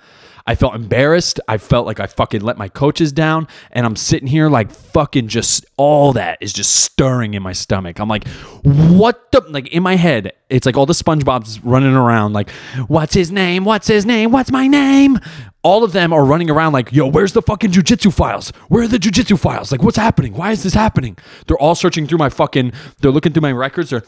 I 0.51 0.57
felt 0.57 0.75
embarrassed. 0.75 1.39
I 1.47 1.59
felt 1.59 1.87
like 1.87 2.01
I 2.01 2.09
fucking 2.09 2.41
let 2.41 2.59
my 2.59 2.69
coaches 2.69 3.13
down. 3.13 3.47
And 3.71 3.87
I'm 3.87 3.95
sitting 3.95 4.27
here 4.27 4.49
like 4.49 4.73
fucking 4.73 5.29
just 5.29 5.65
all 5.77 6.13
that 6.15 6.39
is 6.41 6.53
just 6.53 6.75
stirring 6.75 7.35
in 7.35 7.43
my 7.45 7.53
stomach. 7.53 8.01
I'm 8.01 8.09
like, 8.09 8.27
what 8.65 9.31
the? 9.31 9.43
Like 9.43 9.69
in 9.69 9.85
my 9.85 9.95
head, 9.95 10.33
it's 10.49 10.67
like 10.67 10.77
all 10.77 10.87
the 10.87 10.93
SpongeBob's 10.93 11.63
running 11.63 11.95
around 11.95 12.33
like, 12.33 12.51
what's 12.89 13.15
his 13.15 13.31
name? 13.31 13.65
What's 13.65 13.87
his 13.87 14.05
name? 14.05 14.33
What's 14.33 14.51
my 14.51 14.67
name? 14.67 15.21
All 15.63 15.85
of 15.85 15.93
them 15.93 16.13
are 16.13 16.25
running 16.25 16.51
around 16.51 16.73
like, 16.73 16.91
yo, 16.91 17.07
where's 17.07 17.33
the 17.33 17.43
fucking 17.43 17.71
jujitsu 17.71 18.13
files? 18.13 18.51
Where 18.67 18.83
are 18.83 18.89
the 18.89 18.99
jujitsu 18.99 19.39
files? 19.39 19.71
Like, 19.71 19.85
what's 19.85 19.99
happening? 19.99 20.35
Why 20.35 20.51
is 20.51 20.65
this 20.65 20.75
happening? 20.75 21.17
They're 21.47 21.59
all 21.59 21.77
searching 21.77 22.09
through 22.09 22.19
my 22.19 22.29
fucking, 22.29 22.73
they're 22.99 23.13
looking 23.13 23.33
through 23.33 23.43
my 23.43 23.53
records. 23.53 23.91
They're, 23.91 24.03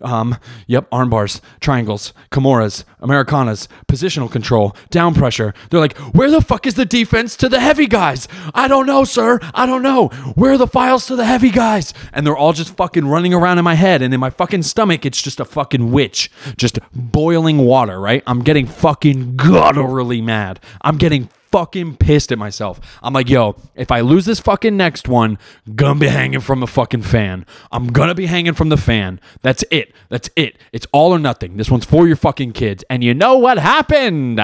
um, 0.00 0.36
yep, 0.66 0.86
arm 0.90 1.10
bars, 1.10 1.40
triangles, 1.60 2.12
Kimuras, 2.30 2.84
Americanas, 3.00 3.68
positional 3.88 4.30
control, 4.30 4.74
down 4.90 5.14
pressure. 5.14 5.54
They're 5.70 5.80
like, 5.80 5.96
where 5.98 6.30
the 6.30 6.40
fuck 6.40 6.66
is 6.66 6.74
the 6.74 6.84
defense 6.84 7.36
to 7.36 7.48
the 7.48 7.60
heavy 7.60 7.86
guys? 7.86 8.28
I 8.54 8.68
don't 8.68 8.86
know, 8.86 9.04
sir. 9.04 9.40
I 9.54 9.66
don't 9.66 9.82
know. 9.82 10.08
Where 10.34 10.52
are 10.52 10.58
the 10.58 10.66
files 10.66 11.06
to 11.06 11.16
the 11.16 11.24
heavy 11.24 11.50
guys? 11.50 11.92
And 12.12 12.26
they're 12.26 12.36
all 12.36 12.52
just 12.52 12.76
fucking 12.76 13.06
running 13.06 13.34
around 13.34 13.58
in 13.58 13.64
my 13.64 13.74
head. 13.74 14.02
And 14.02 14.14
in 14.14 14.20
my 14.20 14.30
fucking 14.30 14.62
stomach, 14.62 15.04
it's 15.04 15.22
just 15.22 15.40
a 15.40 15.44
fucking 15.44 15.90
witch. 15.90 16.30
Just 16.56 16.78
boiling 16.92 17.58
water, 17.58 18.00
right? 18.00 18.22
I'm 18.26 18.40
getting 18.40 18.66
fucking 18.66 19.36
gutturally 19.36 20.22
mad. 20.22 20.60
I'm 20.82 20.96
getting 20.96 21.28
fucking 21.52 21.96
pissed 21.96 22.32
at 22.32 22.38
myself. 22.38 22.80
I'm 23.02 23.12
like, 23.12 23.28
yo, 23.28 23.56
if 23.74 23.90
I 23.90 24.00
lose 24.00 24.24
this 24.24 24.40
fucking 24.40 24.76
next 24.76 25.08
one, 25.08 25.38
gonna 25.74 25.98
be 26.00 26.08
hanging 26.08 26.40
from 26.40 26.62
a 26.62 26.66
fucking 26.66 27.02
fan. 27.02 27.46
I'm 27.72 27.88
gonna 27.88 28.14
be 28.14 28.26
hanging 28.26 28.54
from 28.54 28.68
the 28.68 28.76
fan. 28.76 29.20
That's 29.42 29.64
it. 29.70 29.94
That's 30.08 30.30
it. 30.36 30.58
It's 30.72 30.86
all 30.92 31.12
or 31.12 31.18
nothing. 31.18 31.56
This 31.56 31.70
one's 31.70 31.84
for 31.84 32.06
your 32.06 32.16
fucking 32.16 32.52
kids. 32.52 32.84
And 32.88 33.02
you 33.04 33.14
know 33.14 33.36
what 33.36 33.58
happened? 33.58 34.40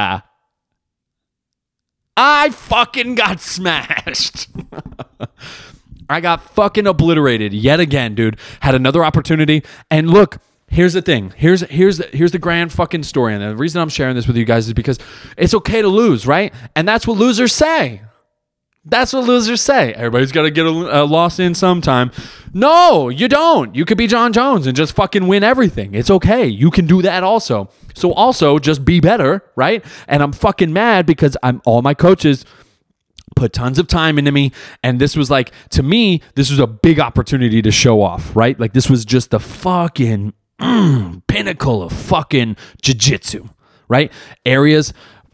I 2.17 2.51
fucking 2.51 3.15
got 3.15 3.41
smashed. 3.43 4.49
I 6.09 6.21
got 6.21 6.41
fucking 6.55 6.87
obliterated 6.87 7.53
yet 7.53 7.81
again, 7.81 8.15
dude. 8.15 8.39
Had 8.61 8.75
another 8.75 9.05
opportunity. 9.05 9.63
And 9.91 10.09
look, 10.09 10.39
here's 10.69 10.93
the 10.93 11.03
thing. 11.03 11.33
Here's 11.37 11.63
here's 11.63 11.99
the, 11.99 12.09
here's 12.13 12.33
the 12.33 12.39
grand 12.39 12.73
fucking 12.73 13.03
story. 13.03 13.35
And 13.35 13.43
the 13.43 13.57
reason 13.57 13.81
I'm 13.81 13.89
sharing 13.89 14.17
this 14.17 14.27
with 14.27 14.37
you 14.37 14.45
guys 14.45 14.67
is 14.67 14.75
because 14.75 14.99
it's 15.37 15.55
okay 15.55 15.83
to 15.83 15.89
lose, 15.89 16.27
right? 16.27 16.53
And 16.75 16.87
that's 16.87 17.07
what 17.07 17.17
losers 17.19 17.53
say. 17.53 18.03
That's 18.89 19.13
what 19.13 19.25
losers 19.25 19.61
say. 19.61 19.93
Everybody's 19.95 20.31
got 20.31 20.43
to 20.43 20.51
get 20.51 20.65
a, 20.65 21.03
a 21.03 21.05
loss 21.05 21.41
in 21.41 21.57
sometime. 21.57 22.13
No, 22.55 23.09
you 23.09 23.27
don't. 23.27 23.75
You 23.75 23.85
could 23.85 23.99
be 23.99 24.07
Jon 24.07 24.33
Jones 24.33 24.65
and 24.65 24.77
just 24.77 24.95
fucking 24.95 25.27
win 25.27 25.43
everything. 25.43 25.93
It's 25.93 26.09
okay. 26.09 26.47
You 26.47 26.71
can 26.71 26.87
do 26.87 27.03
that 27.03 27.25
also. 27.25 27.69
So 27.95 28.13
also 28.13 28.61
just 28.61 28.85
be 28.85 29.01
better, 29.01 29.43
right? 29.57 29.85
And 30.07 30.23
I'm 30.23 30.33
fucking 30.33 30.73
mad 30.73 31.05
because 31.05 31.37
I'm 31.43 31.61
all 31.65 31.83
my 31.83 31.95
coaches 31.95 32.45
put 33.35 33.53
tons 33.53 33.79
of 33.79 33.87
time 33.87 34.19
into 34.19 34.33
me 34.33 34.51
and 34.83 34.99
this 34.99 35.15
was 35.15 35.31
like 35.31 35.53
to 35.69 35.83
me 35.83 36.23
this 36.37 36.49
was 36.51 36.59
a 36.59 36.67
big 36.67 36.99
opportunity 36.99 37.61
to 37.61 37.71
show 37.71 38.01
off 38.01 38.35
right 38.35 38.59
like 38.59 38.73
this 38.73 38.89
was 38.89 39.05
just 39.05 39.31
the 39.31 39.39
fucking 39.39 40.33
mm, 40.61 41.23
pinnacle 41.27 41.83
of 41.83 41.93
fucking 41.93 42.57
jiu-jitsu 42.83 43.49
right 43.89 44.13
areas 44.45 44.93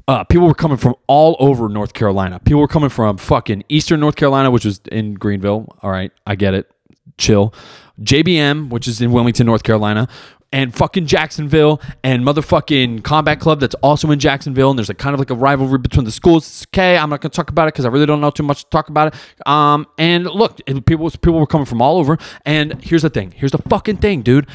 uh, 0.08 0.24
people 0.24 0.46
were 0.46 0.54
coming 0.54 0.76
from 0.76 0.94
all 1.06 1.36
over 1.38 1.68
North 1.68 1.94
Carolina. 1.94 2.40
People 2.40 2.60
were 2.60 2.68
coming 2.68 2.88
from 2.88 3.16
fucking 3.16 3.64
Eastern 3.68 4.00
North 4.00 4.16
Carolina, 4.16 4.50
which 4.50 4.64
was 4.64 4.80
in 4.90 5.14
Greenville. 5.14 5.74
All 5.80 5.90
right, 5.90 6.12
I 6.26 6.34
get 6.34 6.54
it. 6.54 6.70
chill. 7.18 7.54
JBM, 8.00 8.70
which 8.70 8.88
is 8.88 9.00
in 9.00 9.12
Wilmington, 9.12 9.46
North 9.46 9.62
Carolina, 9.62 10.08
and 10.52 10.74
fucking 10.74 11.06
Jacksonville, 11.06 11.80
and 12.02 12.24
motherfucking 12.24 13.04
Combat 13.04 13.38
Club 13.38 13.60
that's 13.60 13.74
also 13.76 14.10
in 14.10 14.18
Jacksonville. 14.18 14.70
And 14.70 14.78
there's 14.78 14.90
a 14.90 14.94
kind 14.94 15.14
of 15.14 15.20
like 15.20 15.30
a 15.30 15.34
rivalry 15.34 15.78
between 15.78 16.04
the 16.04 16.10
schools. 16.12 16.46
It's 16.46 16.66
okay. 16.68 16.98
I'm 16.98 17.08
not 17.10 17.20
gonna 17.20 17.30
talk 17.30 17.50
about 17.50 17.68
it 17.68 17.74
because 17.74 17.84
I 17.84 17.88
really 17.88 18.06
don't 18.06 18.20
know 18.20 18.30
too 18.30 18.42
much 18.42 18.64
to 18.64 18.70
talk 18.70 18.88
about 18.88 19.14
it. 19.14 19.46
Um, 19.48 19.86
and 19.98 20.26
look, 20.26 20.58
people 20.66 21.10
people 21.10 21.38
were 21.38 21.46
coming 21.46 21.66
from 21.66 21.80
all 21.80 21.98
over. 21.98 22.18
And 22.44 22.82
here's 22.82 23.02
the 23.02 23.10
thing. 23.10 23.30
Here's 23.30 23.52
the 23.52 23.62
fucking 23.68 23.98
thing, 23.98 24.22
dude. 24.22 24.48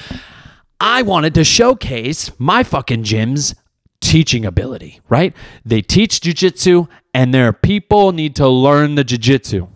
I 0.80 1.02
wanted 1.02 1.34
to 1.36 1.44
showcase 1.44 2.32
my 2.38 2.64
fucking 2.64 3.04
gym's 3.04 3.56
teaching 4.00 4.46
ability, 4.46 5.02
right? 5.10 5.36
They 5.66 5.82
teach 5.82 6.20
jujitsu 6.22 6.88
and 7.14 7.34
their 7.34 7.52
people 7.52 8.12
need 8.12 8.36
to 8.36 8.48
learn 8.48 8.96
the 8.96 9.04
jujitsu. 9.04 9.70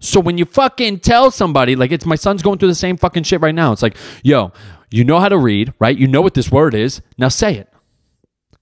So 0.00 0.20
when 0.20 0.38
you 0.38 0.44
fucking 0.44 1.00
tell 1.00 1.30
somebody, 1.30 1.76
like 1.76 1.92
it's 1.92 2.06
my 2.06 2.14
son's 2.14 2.42
going 2.42 2.58
through 2.58 2.68
the 2.68 2.74
same 2.74 2.96
fucking 2.96 3.24
shit 3.24 3.40
right 3.40 3.54
now. 3.54 3.72
It's 3.72 3.82
like, 3.82 3.96
yo, 4.22 4.52
you 4.90 5.04
know 5.04 5.18
how 5.18 5.28
to 5.28 5.36
read, 5.36 5.74
right? 5.78 5.96
You 5.96 6.06
know 6.06 6.22
what 6.22 6.34
this 6.34 6.50
word 6.50 6.74
is. 6.74 7.02
Now 7.18 7.28
say 7.28 7.56
it. 7.56 7.68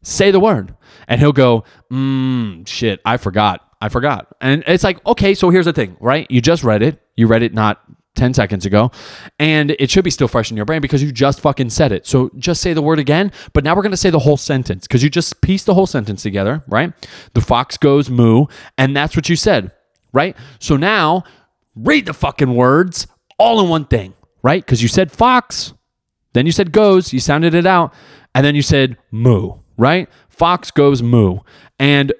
Say 0.02 0.30
the 0.30 0.40
word. 0.40 0.74
And 1.08 1.20
he'll 1.20 1.32
go, 1.32 1.64
mm, 1.92 2.66
shit, 2.66 3.00
I 3.04 3.18
forgot. 3.18 3.60
I 3.80 3.88
forgot. 3.90 4.34
And 4.40 4.64
it's 4.66 4.82
like, 4.82 5.04
okay, 5.06 5.34
so 5.34 5.50
here's 5.50 5.66
the 5.66 5.72
thing, 5.72 5.96
right? 6.00 6.26
You 6.30 6.40
just 6.40 6.64
read 6.64 6.82
it. 6.82 7.00
You 7.16 7.26
read 7.26 7.42
it 7.42 7.52
not 7.52 7.82
10 8.16 8.34
seconds 8.34 8.66
ago. 8.66 8.90
And 9.38 9.76
it 9.78 9.90
should 9.90 10.04
be 10.04 10.10
still 10.10 10.28
fresh 10.28 10.50
in 10.50 10.56
your 10.56 10.66
brain 10.66 10.80
because 10.80 11.02
you 11.02 11.12
just 11.12 11.40
fucking 11.40 11.70
said 11.70 11.92
it. 11.92 12.06
So 12.06 12.30
just 12.36 12.60
say 12.60 12.72
the 12.72 12.82
word 12.82 12.98
again. 12.98 13.30
But 13.52 13.64
now 13.64 13.74
we're 13.76 13.82
going 13.82 13.92
to 13.92 13.96
say 13.96 14.10
the 14.10 14.18
whole 14.18 14.36
sentence 14.36 14.86
because 14.86 15.02
you 15.02 15.10
just 15.10 15.40
pieced 15.40 15.66
the 15.66 15.74
whole 15.74 15.86
sentence 15.86 16.22
together, 16.22 16.64
right? 16.66 16.92
The 17.34 17.40
fox 17.40 17.76
goes 17.76 18.10
moo. 18.10 18.46
And 18.76 18.96
that's 18.96 19.14
what 19.14 19.28
you 19.28 19.36
said, 19.36 19.72
right? 20.12 20.36
So 20.58 20.76
now 20.76 21.24
read 21.76 22.06
the 22.06 22.14
fucking 22.14 22.54
words 22.54 23.06
all 23.38 23.60
in 23.60 23.68
one 23.68 23.84
thing, 23.84 24.14
right? 24.42 24.64
Because 24.64 24.82
you 24.82 24.88
said 24.88 25.12
fox, 25.12 25.74
then 26.32 26.46
you 26.46 26.52
said 26.52 26.72
goes, 26.72 27.12
you 27.12 27.20
sounded 27.20 27.54
it 27.54 27.66
out, 27.66 27.94
and 28.34 28.44
then 28.44 28.54
you 28.54 28.62
said 28.62 28.96
moo, 29.10 29.52
right? 29.76 30.08
Fox 30.28 30.70
goes 30.70 31.02
moo. 31.02 31.38
And 31.78 32.12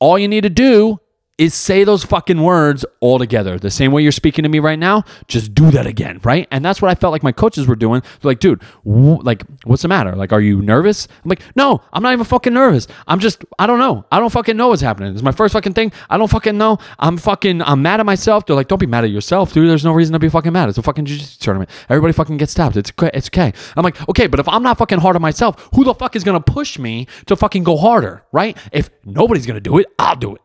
all 0.00 0.18
you 0.18 0.28
need 0.28 0.42
to 0.42 0.50
do 0.50 1.00
is 1.36 1.52
say 1.52 1.82
those 1.82 2.04
fucking 2.04 2.40
words 2.40 2.84
all 3.00 3.18
together. 3.18 3.58
The 3.58 3.70
same 3.70 3.90
way 3.90 4.02
you're 4.02 4.12
speaking 4.12 4.44
to 4.44 4.48
me 4.48 4.60
right 4.60 4.78
now, 4.78 5.02
just 5.26 5.52
do 5.52 5.70
that 5.72 5.86
again, 5.86 6.20
right? 6.22 6.46
And 6.52 6.64
that's 6.64 6.80
what 6.80 6.90
I 6.90 6.94
felt 6.94 7.10
like 7.10 7.24
my 7.24 7.32
coaches 7.32 7.66
were 7.66 7.74
doing. 7.74 8.02
They're 8.02 8.30
like, 8.30 8.38
dude, 8.38 8.62
like, 8.84 9.42
what's 9.64 9.82
the 9.82 9.88
matter? 9.88 10.14
Like, 10.14 10.32
are 10.32 10.40
you 10.40 10.62
nervous? 10.62 11.08
I'm 11.24 11.28
like, 11.28 11.42
no, 11.56 11.82
I'm 11.92 12.02
not 12.04 12.12
even 12.12 12.24
fucking 12.24 12.54
nervous. 12.54 12.86
I'm 13.08 13.18
just, 13.18 13.44
I 13.58 13.66
don't 13.66 13.80
know. 13.80 14.04
I 14.12 14.20
don't 14.20 14.30
fucking 14.30 14.56
know 14.56 14.68
what's 14.68 14.82
happening. 14.82 15.12
It's 15.12 15.22
my 15.22 15.32
first 15.32 15.54
fucking 15.54 15.72
thing. 15.74 15.90
I 16.08 16.18
don't 16.18 16.30
fucking 16.30 16.56
know. 16.56 16.78
I'm 17.00 17.16
fucking, 17.16 17.62
I'm 17.62 17.82
mad 17.82 17.98
at 17.98 18.06
myself. 18.06 18.46
They're 18.46 18.54
like, 18.54 18.68
don't 18.68 18.78
be 18.78 18.86
mad 18.86 19.02
at 19.02 19.10
yourself, 19.10 19.52
dude. 19.52 19.68
There's 19.68 19.84
no 19.84 19.92
reason 19.92 20.12
to 20.12 20.20
be 20.20 20.28
fucking 20.28 20.52
mad. 20.52 20.68
It's 20.68 20.78
a 20.78 20.82
fucking 20.82 21.04
jiu-jitsu 21.04 21.40
tournament. 21.40 21.68
Everybody 21.88 22.12
fucking 22.12 22.36
gets 22.36 22.52
stabbed. 22.52 22.76
It's 22.76 22.90
okay. 22.90 23.10
It's 23.12 23.28
okay. 23.28 23.52
I'm 23.76 23.82
like, 23.82 24.08
okay, 24.08 24.28
but 24.28 24.38
if 24.38 24.48
I'm 24.48 24.62
not 24.62 24.78
fucking 24.78 25.00
hard 25.00 25.16
on 25.16 25.22
myself, 25.22 25.68
who 25.74 25.82
the 25.82 25.94
fuck 25.94 26.14
is 26.14 26.22
gonna 26.22 26.40
push 26.40 26.78
me 26.78 27.08
to 27.26 27.34
fucking 27.34 27.64
go 27.64 27.76
harder, 27.76 28.24
right? 28.30 28.56
If 28.70 28.90
nobody's 29.04 29.46
gonna 29.46 29.60
do 29.60 29.78
it, 29.78 29.86
I'll 29.98 30.14
do 30.14 30.36
it. 30.36 30.40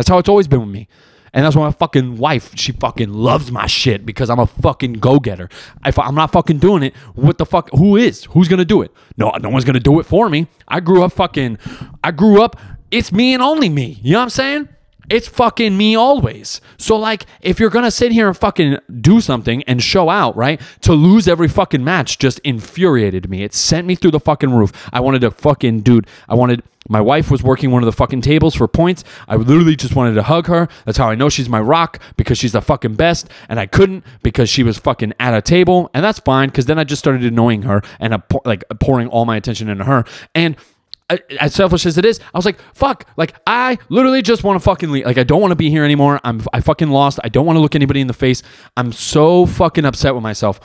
That's 0.00 0.08
how 0.08 0.16
it's 0.16 0.30
always 0.30 0.48
been 0.48 0.60
with 0.60 0.70
me. 0.70 0.88
And 1.34 1.44
that's 1.44 1.54
why 1.54 1.66
my 1.66 1.72
fucking 1.72 2.16
wife, 2.16 2.56
she 2.56 2.72
fucking 2.72 3.12
loves 3.12 3.52
my 3.52 3.66
shit 3.66 4.06
because 4.06 4.30
I'm 4.30 4.38
a 4.38 4.46
fucking 4.46 4.94
go-getter. 4.94 5.50
If 5.84 5.98
I'm 5.98 6.14
not 6.14 6.32
fucking 6.32 6.56
doing 6.56 6.82
it, 6.82 6.96
what 7.14 7.36
the 7.36 7.44
fuck? 7.44 7.68
Who 7.72 7.98
is? 7.98 8.24
Who's 8.30 8.48
gonna 8.48 8.64
do 8.64 8.80
it? 8.80 8.92
No, 9.18 9.30
no 9.42 9.50
one's 9.50 9.66
gonna 9.66 9.78
do 9.78 10.00
it 10.00 10.06
for 10.06 10.30
me. 10.30 10.46
I 10.66 10.80
grew 10.80 11.02
up 11.02 11.12
fucking. 11.12 11.58
I 12.02 12.12
grew 12.12 12.40
up. 12.42 12.56
It's 12.90 13.12
me 13.12 13.34
and 13.34 13.42
only 13.42 13.68
me. 13.68 14.00
You 14.02 14.12
know 14.12 14.20
what 14.20 14.22
I'm 14.22 14.30
saying? 14.30 14.68
It's 15.10 15.28
fucking 15.28 15.76
me 15.76 15.96
always. 15.96 16.62
So 16.78 16.96
like, 16.96 17.26
if 17.42 17.60
you're 17.60 17.68
gonna 17.68 17.90
sit 17.90 18.10
here 18.10 18.28
and 18.28 18.34
fucking 18.34 18.78
do 19.02 19.20
something 19.20 19.62
and 19.64 19.82
show 19.82 20.08
out, 20.08 20.34
right? 20.34 20.58
To 20.80 20.94
lose 20.94 21.28
every 21.28 21.48
fucking 21.48 21.84
match 21.84 22.16
just 22.16 22.38
infuriated 22.38 23.28
me. 23.28 23.42
It 23.42 23.52
sent 23.52 23.86
me 23.86 23.96
through 23.96 24.12
the 24.12 24.20
fucking 24.20 24.50
roof. 24.50 24.72
I 24.94 25.00
wanted 25.00 25.20
to 25.20 25.30
fucking, 25.30 25.80
dude. 25.80 26.06
I 26.26 26.36
wanted. 26.36 26.62
My 26.88 27.00
wife 27.00 27.30
was 27.30 27.42
working 27.42 27.70
one 27.70 27.82
of 27.82 27.86
the 27.86 27.92
fucking 27.92 28.22
tables 28.22 28.54
for 28.54 28.66
points. 28.66 29.04
I 29.28 29.36
literally 29.36 29.76
just 29.76 29.94
wanted 29.94 30.14
to 30.14 30.22
hug 30.22 30.46
her. 30.46 30.66
That's 30.86 30.96
how 30.96 31.10
I 31.10 31.14
know 31.14 31.28
she's 31.28 31.48
my 31.48 31.60
rock 31.60 32.00
because 32.16 32.38
she's 32.38 32.52
the 32.52 32.62
fucking 32.62 32.94
best. 32.94 33.28
And 33.48 33.60
I 33.60 33.66
couldn't 33.66 34.04
because 34.22 34.48
she 34.48 34.62
was 34.62 34.78
fucking 34.78 35.12
at 35.20 35.34
a 35.34 35.42
table. 35.42 35.90
And 35.92 36.02
that's 36.02 36.18
fine 36.20 36.48
because 36.48 36.66
then 36.66 36.78
I 36.78 36.84
just 36.84 37.00
started 37.00 37.22
annoying 37.22 37.62
her 37.62 37.82
and 37.98 38.14
I 38.14 38.16
pour, 38.16 38.40
like 38.44 38.64
pouring 38.80 39.08
all 39.08 39.26
my 39.26 39.36
attention 39.36 39.68
into 39.68 39.84
her. 39.84 40.04
And 40.34 40.56
uh, 41.10 41.18
as 41.38 41.54
selfish 41.54 41.84
as 41.84 41.98
it 41.98 42.04
is, 42.06 42.18
I 42.32 42.38
was 42.38 42.46
like, 42.46 42.58
fuck, 42.72 43.06
like 43.16 43.34
I 43.46 43.76
literally 43.90 44.22
just 44.22 44.42
want 44.42 44.56
to 44.56 44.64
fucking 44.64 44.90
leave. 44.90 45.04
Like 45.04 45.18
I 45.18 45.24
don't 45.24 45.40
want 45.40 45.52
to 45.52 45.56
be 45.56 45.68
here 45.68 45.84
anymore. 45.84 46.18
I'm 46.24 46.40
I 46.52 46.60
fucking 46.60 46.88
lost. 46.88 47.20
I 47.22 47.28
don't 47.28 47.44
want 47.44 47.56
to 47.56 47.60
look 47.60 47.74
anybody 47.74 48.00
in 48.00 48.06
the 48.06 48.14
face. 48.14 48.42
I'm 48.76 48.92
so 48.92 49.44
fucking 49.44 49.84
upset 49.84 50.14
with 50.14 50.22
myself. 50.22 50.60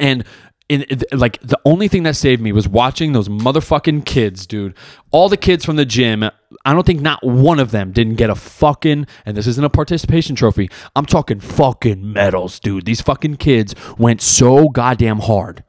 And 0.00 0.24
in- 0.68 0.84
like 1.12 1.40
the 1.40 1.58
only 1.64 1.88
thing 1.88 2.04
that 2.04 2.16
saved 2.16 2.40
me 2.40 2.52
was 2.52 2.68
watching 2.68 3.12
those 3.12 3.28
motherfucking 3.28 4.04
kids, 4.04 4.46
dude. 4.46 4.74
All 5.10 5.28
the 5.28 5.36
kids 5.36 5.64
from 5.64 5.76
the 5.76 5.84
gym. 5.84 6.24
I 6.64 6.72
don't 6.72 6.86
think 6.86 7.00
not 7.00 7.22
one 7.22 7.58
of 7.60 7.70
them 7.70 7.92
didn't 7.92 8.14
get 8.14 8.30
a 8.30 8.34
fucking. 8.34 9.06
And 9.26 9.36
this 9.36 9.46
isn't 9.46 9.64
a 9.64 9.70
participation 9.70 10.36
trophy. 10.36 10.70
I'm 10.96 11.06
talking 11.06 11.40
fucking 11.40 12.12
medals, 12.12 12.58
dude. 12.58 12.86
These 12.86 13.02
fucking 13.02 13.36
kids 13.36 13.74
went 13.98 14.22
so 14.22 14.68
goddamn 14.68 15.20
hard. 15.20 15.64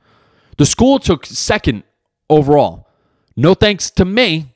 The 0.58 0.66
school 0.66 1.00
took 1.00 1.26
second 1.26 1.84
overall. 2.30 2.88
No 3.36 3.54
thanks 3.54 3.92
to 3.92 4.06
me, 4.06 4.56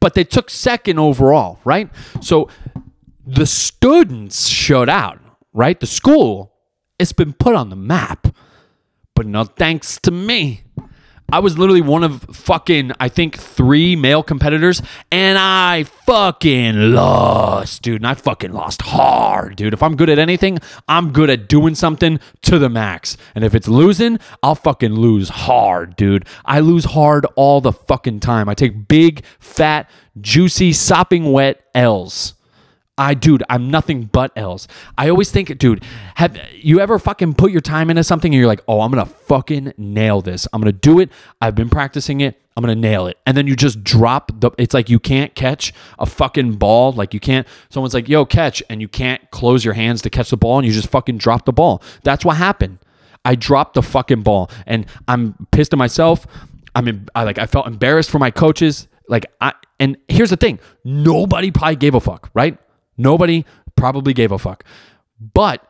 but 0.00 0.14
they 0.14 0.24
took 0.24 0.50
second 0.50 0.98
overall, 0.98 1.58
right? 1.64 1.88
So 2.20 2.50
the 3.26 3.46
students 3.46 4.48
showed 4.48 4.90
out, 4.90 5.18
right? 5.54 5.80
The 5.80 5.86
school, 5.86 6.52
it's 6.98 7.12
been 7.12 7.32
put 7.32 7.54
on 7.54 7.70
the 7.70 7.76
map, 7.76 8.26
but 9.20 9.26
no 9.26 9.44
thanks 9.44 9.98
to 9.98 10.10
me. 10.10 10.62
I 11.30 11.40
was 11.40 11.58
literally 11.58 11.82
one 11.82 12.04
of 12.04 12.22
fucking, 12.22 12.92
I 12.98 13.10
think, 13.10 13.36
three 13.36 13.94
male 13.94 14.22
competitors, 14.22 14.80
and 15.12 15.36
I 15.36 15.82
fucking 16.06 16.94
lost, 16.94 17.82
dude. 17.82 18.00
And 18.00 18.06
I 18.06 18.14
fucking 18.14 18.50
lost 18.50 18.80
hard, 18.80 19.56
dude. 19.56 19.74
If 19.74 19.82
I'm 19.82 19.94
good 19.94 20.08
at 20.08 20.18
anything, 20.18 20.58
I'm 20.88 21.12
good 21.12 21.28
at 21.28 21.50
doing 21.50 21.74
something 21.74 22.18
to 22.40 22.58
the 22.58 22.70
max. 22.70 23.18
And 23.34 23.44
if 23.44 23.54
it's 23.54 23.68
losing, 23.68 24.18
I'll 24.42 24.54
fucking 24.54 24.94
lose 24.94 25.28
hard, 25.28 25.96
dude. 25.96 26.26
I 26.46 26.60
lose 26.60 26.86
hard 26.86 27.26
all 27.36 27.60
the 27.60 27.72
fucking 27.72 28.20
time. 28.20 28.48
I 28.48 28.54
take 28.54 28.88
big, 28.88 29.22
fat, 29.38 29.90
juicy, 30.18 30.72
sopping 30.72 31.30
wet 31.30 31.60
L's. 31.74 32.32
I, 32.98 33.14
dude, 33.14 33.42
I'm 33.48 33.70
nothing 33.70 34.04
but 34.12 34.30
L's. 34.36 34.68
I 34.98 35.08
always 35.08 35.30
think, 35.30 35.56
dude, 35.58 35.82
have 36.16 36.38
you 36.54 36.80
ever 36.80 36.98
fucking 36.98 37.34
put 37.34 37.50
your 37.50 37.62
time 37.62 37.88
into 37.88 38.04
something 38.04 38.32
and 38.32 38.38
you're 38.38 38.46
like, 38.46 38.62
oh, 38.68 38.82
I'm 38.82 38.90
gonna 38.90 39.06
fucking 39.06 39.72
nail 39.78 40.20
this. 40.20 40.46
I'm 40.52 40.60
gonna 40.60 40.72
do 40.72 41.00
it. 41.00 41.10
I've 41.40 41.54
been 41.54 41.70
practicing 41.70 42.20
it. 42.20 42.38
I'm 42.56 42.62
gonna 42.62 42.74
nail 42.74 43.06
it. 43.06 43.16
And 43.26 43.36
then 43.36 43.46
you 43.46 43.56
just 43.56 43.82
drop 43.82 44.32
the, 44.40 44.50
it's 44.58 44.74
like 44.74 44.90
you 44.90 44.98
can't 44.98 45.34
catch 45.34 45.72
a 45.98 46.04
fucking 46.04 46.56
ball. 46.56 46.92
Like 46.92 47.14
you 47.14 47.20
can't, 47.20 47.46
someone's 47.70 47.94
like, 47.94 48.06
yo, 48.06 48.26
catch. 48.26 48.62
And 48.68 48.82
you 48.82 48.88
can't 48.88 49.30
close 49.30 49.64
your 49.64 49.74
hands 49.74 50.02
to 50.02 50.10
catch 50.10 50.28
the 50.28 50.36
ball 50.36 50.58
and 50.58 50.66
you 50.66 50.72
just 50.72 50.90
fucking 50.90 51.16
drop 51.16 51.46
the 51.46 51.52
ball. 51.52 51.82
That's 52.02 52.24
what 52.24 52.36
happened. 52.36 52.80
I 53.24 53.34
dropped 53.34 53.74
the 53.74 53.82
fucking 53.82 54.22
ball 54.22 54.50
and 54.66 54.84
I'm 55.08 55.46
pissed 55.52 55.72
at 55.72 55.78
myself. 55.78 56.26
I'm 56.74 56.86
in, 56.86 57.08
I 57.14 57.24
like 57.24 57.38
I 57.38 57.46
felt 57.46 57.66
embarrassed 57.66 58.10
for 58.10 58.18
my 58.18 58.30
coaches. 58.30 58.88
Like 59.08 59.26
I 59.40 59.54
and 59.78 59.96
here's 60.08 60.30
the 60.30 60.36
thing, 60.36 60.60
nobody 60.84 61.50
probably 61.50 61.76
gave 61.76 61.94
a 61.94 62.00
fuck, 62.00 62.30
right? 62.34 62.58
Nobody 63.00 63.44
probably 63.76 64.12
gave 64.12 64.30
a 64.30 64.38
fuck. 64.38 64.64
But 65.18 65.66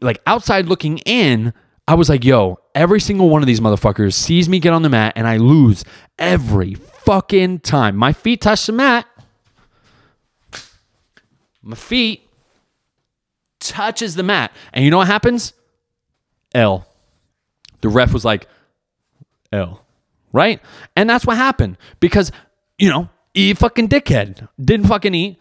like 0.00 0.20
outside 0.26 0.66
looking 0.66 0.98
in, 0.98 1.52
I 1.88 1.94
was 1.94 2.08
like, 2.08 2.24
yo, 2.24 2.58
every 2.74 3.00
single 3.00 3.28
one 3.28 3.42
of 3.42 3.46
these 3.46 3.60
motherfuckers 3.60 4.14
sees 4.14 4.48
me 4.48 4.58
get 4.58 4.72
on 4.72 4.82
the 4.82 4.88
mat 4.88 5.12
and 5.16 5.26
I 5.26 5.36
lose 5.36 5.84
every 6.18 6.74
fucking 6.74 7.60
time. 7.60 7.96
My 7.96 8.12
feet 8.12 8.40
touch 8.40 8.66
the 8.66 8.72
mat. 8.72 9.06
My 11.62 11.76
feet 11.76 12.28
touches 13.60 14.14
the 14.14 14.22
mat. 14.22 14.52
And 14.72 14.84
you 14.84 14.90
know 14.90 14.98
what 14.98 15.08
happens? 15.08 15.52
L. 16.54 16.86
The 17.80 17.88
ref 17.88 18.12
was 18.12 18.24
like, 18.24 18.48
L. 19.52 19.84
Right? 20.32 20.60
And 20.94 21.08
that's 21.10 21.26
what 21.26 21.36
happened. 21.36 21.76
Because, 21.98 22.30
you 22.78 22.88
know, 22.88 23.08
you 23.34 23.54
fucking 23.54 23.88
dickhead. 23.88 24.48
Didn't 24.60 24.86
fucking 24.86 25.14
eat. 25.14 25.38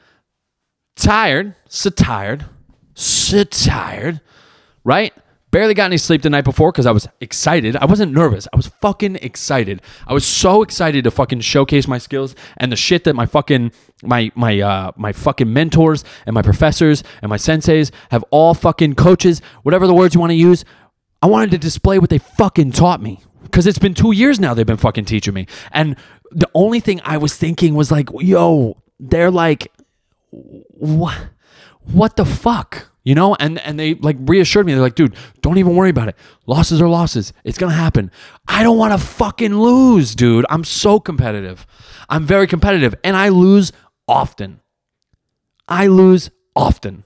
Tired. 0.96 1.56
So 1.68 1.90
tired. 1.90 2.46
So 2.94 3.44
tired. 3.44 4.22
Right? 4.84 5.14
Barely 5.52 5.74
got 5.74 5.86
any 5.86 5.98
sleep 5.98 6.22
the 6.22 6.30
night 6.30 6.44
before 6.44 6.72
because 6.72 6.86
I 6.86 6.92
was 6.92 7.08
excited. 7.22 7.78
I 7.78 7.86
wasn't 7.86 8.12
nervous. 8.12 8.46
I 8.52 8.58
was 8.58 8.68
fucking 8.68 9.16
excited. 9.18 9.82
I 10.06 10.14
was 10.14 10.26
so 10.26 10.62
excited 10.62 11.06
to 11.06 11.12
fucking 11.12 11.40
showcase 11.42 11.88
my 11.88 11.98
skills 11.98 12.36
and 12.58 12.72
the 12.72 12.76
shit 12.76 13.06
that 13.06 13.16
my 13.16 13.26
fucking 13.26 13.72
my 14.04 14.32
my 14.36 14.60
uh 14.60 14.92
my 14.98 15.14
fucking 15.14 15.52
mentors 15.52 16.04
and 16.26 16.34
my 16.34 16.42
professors 16.42 17.06
and 17.22 17.30
my 17.30 17.38
senseis 17.38 17.92
have 18.12 18.24
all 18.32 18.54
fucking 18.54 18.96
coaches, 18.96 19.42
whatever 19.64 19.88
the 19.88 19.94
words 19.94 20.14
you 20.14 20.20
want 20.20 20.32
to 20.32 20.36
use. 20.36 20.66
I 21.22 21.28
wanted 21.28 21.52
to 21.52 21.58
display 21.58 22.00
what 22.00 22.10
they 22.10 22.18
fucking 22.18 22.74
taught 22.74 23.02
me 23.02 23.22
because 23.44 23.66
it's 23.66 23.80
been 23.80 23.94
two 23.94 24.12
years 24.12 24.42
now 24.42 24.54
they've 24.54 24.68
been 24.68 24.76
fucking 24.76 25.06
teaching 25.06 25.34
me. 25.34 25.48
And 25.72 25.96
the 26.32 26.50
only 26.54 26.82
thing 26.82 27.00
I 27.06 27.18
was 27.18 27.34
thinking 27.36 27.76
was 27.76 27.92
like, 27.92 28.10
yo, 28.20 28.76
they're 29.00 29.32
like, 29.32 29.72
what, 30.36 31.18
what 31.84 32.16
the 32.16 32.26
fuck? 32.26 32.92
You 33.04 33.14
know, 33.14 33.36
and 33.40 33.60
and 33.60 33.80
they 33.80 33.94
like 33.94 34.18
reassured 34.20 34.66
me. 34.66 34.74
They're 34.74 34.82
like, 34.82 34.96
dude, 34.96 35.16
don't 35.42 35.60
even 35.60 35.76
worry 35.76 35.92
about 35.92 36.08
it. 36.08 36.16
Losses 36.48 36.82
are 36.82 36.88
losses. 36.88 37.34
It's 37.44 37.58
gonna 37.60 37.76
happen. 37.76 38.10
I 38.48 38.64
don't 38.64 38.80
want 38.80 39.00
to 39.00 39.08
fucking 39.08 39.54
lose, 39.54 40.16
dude. 40.16 40.44
I'm 40.50 40.64
so 40.64 41.00
competitive. 41.00 41.68
I'm 42.10 42.26
very 42.26 42.48
competitive, 42.48 42.96
and 43.04 43.16
I 43.16 43.30
lose 43.30 43.72
often. 44.08 44.60
I 45.68 45.86
lose 45.86 46.32
often. 46.56 47.04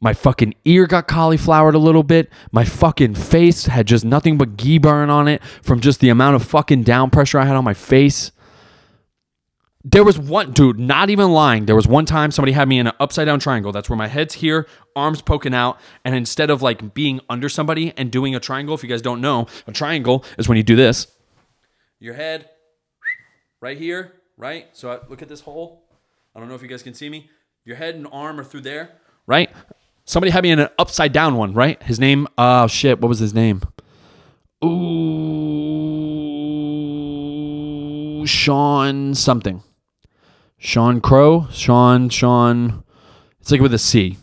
My 0.00 0.14
fucking 0.14 0.54
ear 0.64 0.86
got 0.86 1.06
cauliflowered 1.06 1.74
a 1.74 1.78
little 1.78 2.02
bit. 2.02 2.30
My 2.52 2.64
fucking 2.64 3.14
face 3.14 3.66
had 3.66 3.86
just 3.86 4.04
nothing 4.04 4.38
but 4.38 4.56
gi 4.56 4.78
burn 4.78 5.10
on 5.10 5.26
it 5.28 5.42
from 5.62 5.80
just 5.80 6.00
the 6.00 6.10
amount 6.10 6.36
of 6.36 6.44
fucking 6.44 6.82
down 6.82 7.10
pressure 7.10 7.38
I 7.38 7.44
had 7.44 7.56
on 7.56 7.64
my 7.64 7.74
face. 7.74 8.30
There 9.88 10.02
was 10.02 10.18
one 10.18 10.50
dude, 10.50 10.80
not 10.80 11.10
even 11.10 11.30
lying. 11.30 11.66
There 11.66 11.76
was 11.76 11.86
one 11.86 12.06
time 12.06 12.32
somebody 12.32 12.50
had 12.50 12.66
me 12.66 12.80
in 12.80 12.88
an 12.88 12.94
upside 12.98 13.26
down 13.26 13.38
triangle. 13.38 13.70
That's 13.70 13.88
where 13.88 13.96
my 13.96 14.08
head's 14.08 14.34
here, 14.34 14.66
arms 14.96 15.22
poking 15.22 15.54
out, 15.54 15.78
and 16.04 16.12
instead 16.12 16.50
of 16.50 16.60
like 16.60 16.92
being 16.92 17.20
under 17.30 17.48
somebody 17.48 17.92
and 17.96 18.10
doing 18.10 18.34
a 18.34 18.40
triangle, 18.40 18.74
if 18.74 18.82
you 18.82 18.88
guys 18.88 19.00
don't 19.00 19.20
know, 19.20 19.46
a 19.68 19.70
triangle 19.70 20.24
is 20.38 20.48
when 20.48 20.56
you 20.56 20.64
do 20.64 20.74
this. 20.74 21.06
Your 22.00 22.14
head 22.14 22.50
right 23.60 23.78
here, 23.78 24.14
right? 24.36 24.66
So 24.72 24.90
I, 24.90 24.98
look 25.08 25.22
at 25.22 25.28
this 25.28 25.42
hole. 25.42 25.84
I 26.34 26.40
don't 26.40 26.48
know 26.48 26.56
if 26.56 26.62
you 26.62 26.68
guys 26.68 26.82
can 26.82 26.94
see 26.94 27.08
me. 27.08 27.30
Your 27.64 27.76
head 27.76 27.94
and 27.94 28.08
arm 28.10 28.40
are 28.40 28.44
through 28.44 28.62
there, 28.62 28.90
right? 29.28 29.50
Somebody 30.04 30.32
had 30.32 30.42
me 30.42 30.50
in 30.50 30.58
an 30.58 30.68
upside 30.80 31.12
down 31.12 31.36
one, 31.36 31.54
right? 31.54 31.80
His 31.84 32.00
name, 32.00 32.26
oh 32.36 32.66
shit, 32.66 33.00
what 33.00 33.08
was 33.08 33.20
his 33.20 33.34
name? 33.34 33.62
Ooh, 34.64 35.06
Sean 38.26 39.14
something. 39.14 39.62
Sean 40.58 41.00
Crow, 41.00 41.48
Sean, 41.50 42.08
Sean. 42.08 42.82
It's 43.40 43.50
like 43.50 43.60
with 43.60 43.74
a 43.74 43.78
C. 43.78 44.16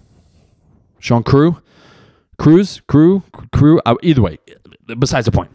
Sean 0.99 1.23
Crew, 1.23 1.61
Cruz, 2.37 2.81
Crew, 2.87 3.23
Crew. 3.51 3.81
Uh, 3.85 3.95
either 4.01 4.21
way, 4.21 4.39
besides 4.99 5.25
the 5.25 5.31
point. 5.31 5.51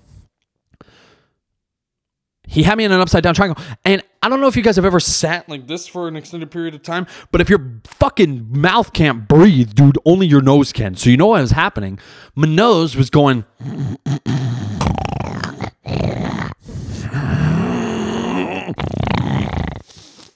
He 2.47 2.63
had 2.63 2.79
me 2.79 2.85
in 2.85 2.93
an 2.93 3.01
upside 3.01 3.23
down 3.23 3.35
triangle, 3.35 3.63
and 3.85 4.03
I 4.23 4.31
don't 4.31 4.41
know 4.41 4.47
if 4.47 4.57
you 4.57 4.63
guys 4.63 4.77
have 4.77 4.87
ever 4.87 5.01
sat 5.01 5.47
like 5.51 5.67
this 5.67 5.87
for 5.87 6.09
an 6.09 6.17
extended 6.17 6.51
period 6.51 6.75
of 6.75 6.83
time, 6.83 7.07
but 7.31 7.43
if 7.43 7.51
your 7.51 7.81
fucking 7.85 8.49
mouth 8.51 8.95
can't 8.95 9.29
breathe, 9.29 9.75
dude, 9.75 9.99
only 10.07 10.27
your 10.27 10.41
nose 10.41 10.73
can. 10.73 10.95
So 10.95 11.11
you 11.11 11.19
know 11.19 11.27
what 11.27 11.43
was 11.43 11.51
happening? 11.51 11.99
My 12.35 12.49
nose 12.49 12.97
was 12.97 13.11
going. 13.11 13.45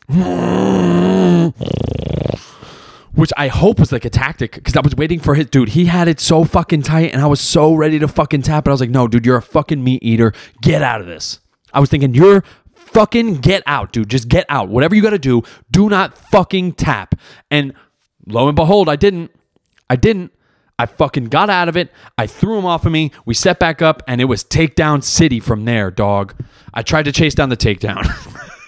which 3.15 3.33
I 3.37 3.49
hope 3.49 3.79
was 3.79 3.93
like 3.93 4.05
a 4.05 4.11
tactic 4.11 4.55
because 4.55 4.77
I 4.77 4.81
was 4.81 4.97
waiting 4.97 5.21
for 5.21 5.35
his 5.35 5.47
dude. 5.47 5.71
He 5.71 5.87
had 5.87 6.09
it 6.09 6.19
so 6.21 6.45
fucking 6.45 6.83
tight, 6.83 7.13
and 7.13 7.21
I 7.21 7.27
was 7.27 7.41
so 7.41 7.75
ready 7.75 7.99
to 7.99 8.09
fucking 8.09 8.43
tap 8.43 8.67
it. 8.67 8.71
I 8.71 8.73
was 8.73 8.81
like, 8.81 8.91
no, 8.91 9.07
dude, 9.07 9.27
you're 9.27 9.37
a 9.37 9.43
fucking 9.43 9.83
meat 9.83 10.03
eater. 10.03 10.33
Get 10.61 10.83
out 10.83 11.01
of 11.01 11.07
this. 11.07 11.41
I 11.73 11.81
was 11.81 11.89
thinking, 11.89 12.15
you're 12.15 12.43
fucking 12.75 13.37
get 13.37 13.63
out, 13.67 13.93
dude. 13.93 14.09
Just 14.09 14.29
get 14.29 14.47
out. 14.49 14.69
Whatever 14.69 14.95
you 14.95 15.03
got 15.03 15.11
to 15.11 15.19
do, 15.19 15.43
do 15.71 15.89
not 15.89 16.17
fucking 16.17 16.73
tap. 16.73 17.15
And 17.51 17.75
lo 18.27 18.49
and 18.49 18.57
behold, 18.57 18.89
I 18.89 18.97
didn't. 18.97 19.31
I 19.89 19.97
didn't. 19.97 20.33
I 20.79 20.87
fucking 20.87 21.27
got 21.27 21.49
out 21.51 21.69
of 21.69 21.77
it. 21.77 21.93
I 22.19 22.27
threw 22.27 22.59
him 22.59 22.65
off 22.65 22.87
of 22.87 22.93
me. 22.93 23.13
We 23.25 23.35
set 23.35 23.59
back 23.59 23.83
up, 23.83 24.03
and 24.09 24.21
it 24.21 24.25
was 24.25 24.43
takedown 24.43 25.05
city 25.05 25.39
from 25.39 25.65
there, 25.65 25.91
dog. 25.91 26.35
I 26.75 26.83
tried 26.83 27.05
to 27.05 27.13
chase 27.13 27.35
down 27.35 27.51
the 27.51 27.57
takedown. 27.57 28.05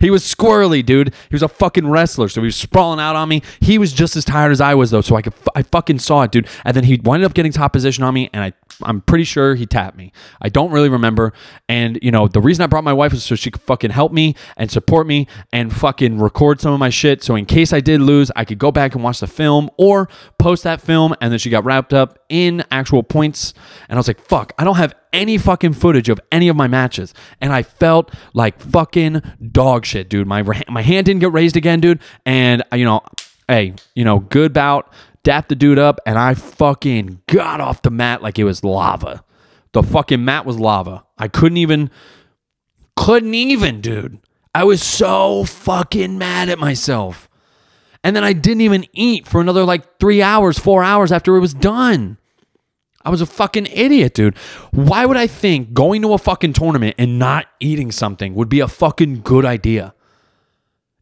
He 0.00 0.10
was 0.10 0.22
squirrely, 0.22 0.84
dude. 0.84 1.08
He 1.08 1.34
was 1.34 1.42
a 1.42 1.48
fucking 1.48 1.88
wrestler, 1.88 2.28
so 2.28 2.40
he 2.40 2.46
was 2.46 2.56
sprawling 2.56 3.00
out 3.00 3.16
on 3.16 3.28
me. 3.28 3.42
He 3.60 3.78
was 3.78 3.92
just 3.92 4.16
as 4.16 4.24
tired 4.24 4.52
as 4.52 4.60
I 4.60 4.74
was, 4.74 4.90
though, 4.90 5.00
so 5.00 5.16
I 5.16 5.22
could, 5.22 5.34
I 5.54 5.62
fucking 5.62 5.98
saw 5.98 6.22
it, 6.22 6.30
dude. 6.30 6.48
And 6.64 6.76
then 6.76 6.84
he 6.84 7.00
wound 7.02 7.24
up 7.24 7.34
getting 7.34 7.52
top 7.52 7.72
position 7.72 8.04
on 8.04 8.14
me, 8.14 8.30
and 8.32 8.42
I, 8.44 8.52
I'm 8.82 9.00
pretty 9.00 9.24
sure 9.24 9.54
he 9.54 9.66
tapped 9.66 9.96
me. 9.96 10.12
I 10.40 10.48
don't 10.48 10.70
really 10.70 10.88
remember. 10.88 11.32
And 11.68 11.98
you 12.02 12.10
know, 12.10 12.28
the 12.28 12.40
reason 12.40 12.62
I 12.62 12.66
brought 12.66 12.84
my 12.84 12.92
wife 12.92 13.12
was 13.12 13.24
so 13.24 13.34
she 13.34 13.50
could 13.50 13.62
fucking 13.62 13.90
help 13.90 14.12
me 14.12 14.34
and 14.56 14.70
support 14.70 15.06
me 15.06 15.26
and 15.52 15.72
fucking 15.74 16.18
record 16.18 16.60
some 16.60 16.72
of 16.72 16.78
my 16.78 16.90
shit. 16.90 17.22
So 17.22 17.34
in 17.34 17.46
case 17.46 17.72
I 17.72 17.80
did 17.80 18.00
lose, 18.00 18.30
I 18.36 18.44
could 18.44 18.58
go 18.58 18.72
back 18.72 18.94
and 18.94 19.04
watch 19.04 19.20
the 19.20 19.26
film 19.26 19.70
or 19.78 20.08
post 20.38 20.64
that 20.64 20.80
film. 20.80 21.14
And 21.20 21.32
then 21.32 21.38
she 21.38 21.50
got 21.50 21.64
wrapped 21.64 21.92
up 21.92 22.18
in 22.28 22.64
actual 22.70 23.02
points, 23.02 23.54
and 23.88 23.96
I 23.96 23.98
was 23.98 24.08
like, 24.08 24.20
fuck, 24.20 24.52
I 24.58 24.64
don't 24.64 24.76
have 24.76 24.94
any 25.12 25.38
fucking 25.38 25.74
footage 25.74 26.08
of 26.08 26.20
any 26.30 26.48
of 26.48 26.56
my 26.56 26.66
matches, 26.66 27.14
and 27.40 27.52
I 27.52 27.62
felt 27.62 28.12
like 28.34 28.60
fucking 28.60 29.22
dog 29.50 29.84
shit, 29.84 30.08
dude. 30.08 30.26
My 30.26 30.42
my 30.68 30.82
hand 30.82 31.06
didn't 31.06 31.20
get 31.20 31.32
raised 31.32 31.56
again, 31.56 31.80
dude, 31.80 32.00
and 32.24 32.62
uh, 32.72 32.76
you 32.76 32.84
know, 32.84 33.02
hey, 33.48 33.74
you 33.94 34.04
know, 34.04 34.20
good 34.20 34.52
bout, 34.52 34.92
dapped 35.24 35.48
the 35.48 35.54
dude 35.54 35.78
up, 35.78 36.00
and 36.06 36.18
I 36.18 36.34
fucking 36.34 37.22
got 37.26 37.60
off 37.60 37.82
the 37.82 37.90
mat 37.90 38.22
like 38.22 38.38
it 38.38 38.44
was 38.44 38.64
lava. 38.64 39.24
The 39.72 39.82
fucking 39.82 40.24
mat 40.24 40.44
was 40.44 40.58
lava. 40.58 41.04
I 41.18 41.28
couldn't 41.28 41.56
even, 41.58 41.90
couldn't 42.96 43.34
even, 43.34 43.80
dude. 43.80 44.18
I 44.54 44.64
was 44.64 44.82
so 44.82 45.44
fucking 45.44 46.18
mad 46.18 46.50
at 46.50 46.58
myself. 46.58 47.28
And 48.04 48.14
then 48.14 48.24
I 48.24 48.32
didn't 48.32 48.62
even 48.62 48.86
eat 48.92 49.26
for 49.26 49.40
another 49.40 49.64
like 49.64 49.98
three 49.98 50.20
hours, 50.20 50.58
four 50.58 50.82
hours 50.82 51.12
after 51.12 51.36
it 51.36 51.40
was 51.40 51.54
done. 51.54 52.18
I 53.04 53.10
was 53.10 53.20
a 53.20 53.26
fucking 53.26 53.66
idiot, 53.66 54.14
dude. 54.14 54.36
Why 54.70 55.06
would 55.06 55.16
I 55.16 55.26
think 55.26 55.72
going 55.72 56.02
to 56.02 56.12
a 56.12 56.18
fucking 56.18 56.52
tournament 56.52 56.94
and 56.98 57.18
not 57.18 57.46
eating 57.60 57.90
something 57.90 58.34
would 58.34 58.48
be 58.48 58.60
a 58.60 58.68
fucking 58.68 59.22
good 59.22 59.44
idea? 59.44 59.94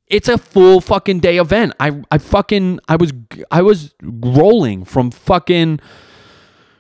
It's 0.07 0.29
a 0.29 0.39
full 0.39 0.81
fucking 0.81 1.21
day 1.21 1.39
event. 1.39 1.75
I 1.79 2.03
I 2.11 2.19
fucking 2.19 2.81
I 2.89 2.97
was 2.97 3.13
I 3.51 3.63
was 3.63 3.95
rolling 4.03 4.85
from 4.85 5.11
fucking 5.11 5.79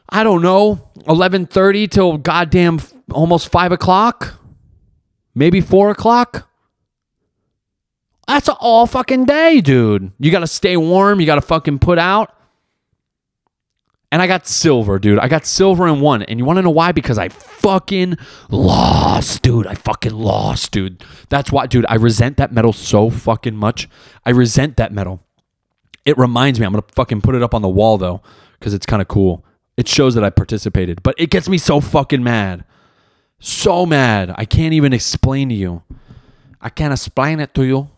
I 0.08 0.24
don't 0.24 0.42
know 0.42 0.90
eleven 1.06 1.46
thirty 1.46 1.86
till 1.86 2.18
goddamn 2.18 2.80
almost 3.12 3.48
five 3.50 3.70
o'clock, 3.70 4.40
maybe 5.34 5.60
four 5.60 5.90
o'clock. 5.90 6.48
That's 8.26 8.48
all 8.48 8.86
fucking 8.86 9.24
day, 9.24 9.60
dude. 9.60 10.12
You 10.18 10.30
got 10.30 10.40
to 10.40 10.46
stay 10.46 10.76
warm. 10.76 11.20
You 11.20 11.26
got 11.26 11.34
to 11.36 11.40
fucking 11.40 11.80
put 11.80 11.98
out. 11.98 12.32
And 14.12 14.20
I 14.20 14.26
got 14.26 14.46
silver, 14.46 14.98
dude. 14.98 15.20
I 15.20 15.28
got 15.28 15.46
silver 15.46 15.86
in 15.86 16.00
one. 16.00 16.22
And 16.24 16.38
you 16.38 16.44
want 16.44 16.56
to 16.56 16.62
know 16.62 16.70
why? 16.70 16.90
Because 16.90 17.16
I 17.16 17.28
fucking 17.28 18.16
lost, 18.50 19.42
dude. 19.42 19.68
I 19.68 19.74
fucking 19.74 20.14
lost, 20.14 20.72
dude. 20.72 21.04
That's 21.28 21.52
why, 21.52 21.66
dude. 21.66 21.86
I 21.88 21.94
resent 21.94 22.36
that 22.38 22.52
medal 22.52 22.72
so 22.72 23.08
fucking 23.08 23.54
much. 23.54 23.88
I 24.26 24.30
resent 24.30 24.76
that 24.78 24.92
medal. 24.92 25.22
It 26.04 26.18
reminds 26.18 26.58
me, 26.58 26.66
I'm 26.66 26.72
going 26.72 26.82
to 26.82 26.94
fucking 26.94 27.20
put 27.20 27.36
it 27.36 27.42
up 27.42 27.54
on 27.54 27.62
the 27.62 27.68
wall, 27.68 27.98
though, 27.98 28.20
because 28.58 28.74
it's 28.74 28.86
kind 28.86 29.00
of 29.00 29.06
cool. 29.06 29.44
It 29.76 29.86
shows 29.86 30.14
that 30.14 30.24
I 30.24 30.30
participated, 30.30 31.02
but 31.02 31.14
it 31.16 31.30
gets 31.30 31.48
me 31.48 31.56
so 31.56 31.80
fucking 31.80 32.22
mad. 32.22 32.64
So 33.38 33.86
mad. 33.86 34.34
I 34.36 34.44
can't 34.44 34.74
even 34.74 34.92
explain 34.92 35.48
to 35.50 35.54
you. 35.54 35.82
I 36.60 36.68
can't 36.68 36.92
explain 36.92 37.38
it 37.38 37.54
to 37.54 37.62
you. 37.62 37.90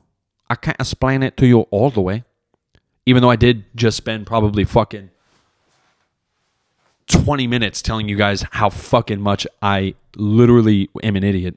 I 0.51 0.57
can't 0.57 0.77
explain 0.79 1.23
it 1.23 1.37
to 1.39 1.47
you 1.47 1.61
all 1.71 1.91
the 1.91 2.03
way. 2.03 2.25
Even 3.07 3.23
though 3.23 3.31
I 3.31 3.37
did 3.37 3.65
just 3.75 3.97
spend 3.97 4.27
probably 4.27 4.65
fucking 4.65 5.11
20 7.07 7.47
minutes 7.47 7.83
telling 7.83 8.09
you 8.09 8.17
guys 8.17 8.45
how 8.53 8.71
fucking 8.71 9.21
much 9.21 9.47
I 9.61 9.95
literally 10.17 10.89
am 11.03 11.17
an 11.17 11.25
idiot. 11.25 11.57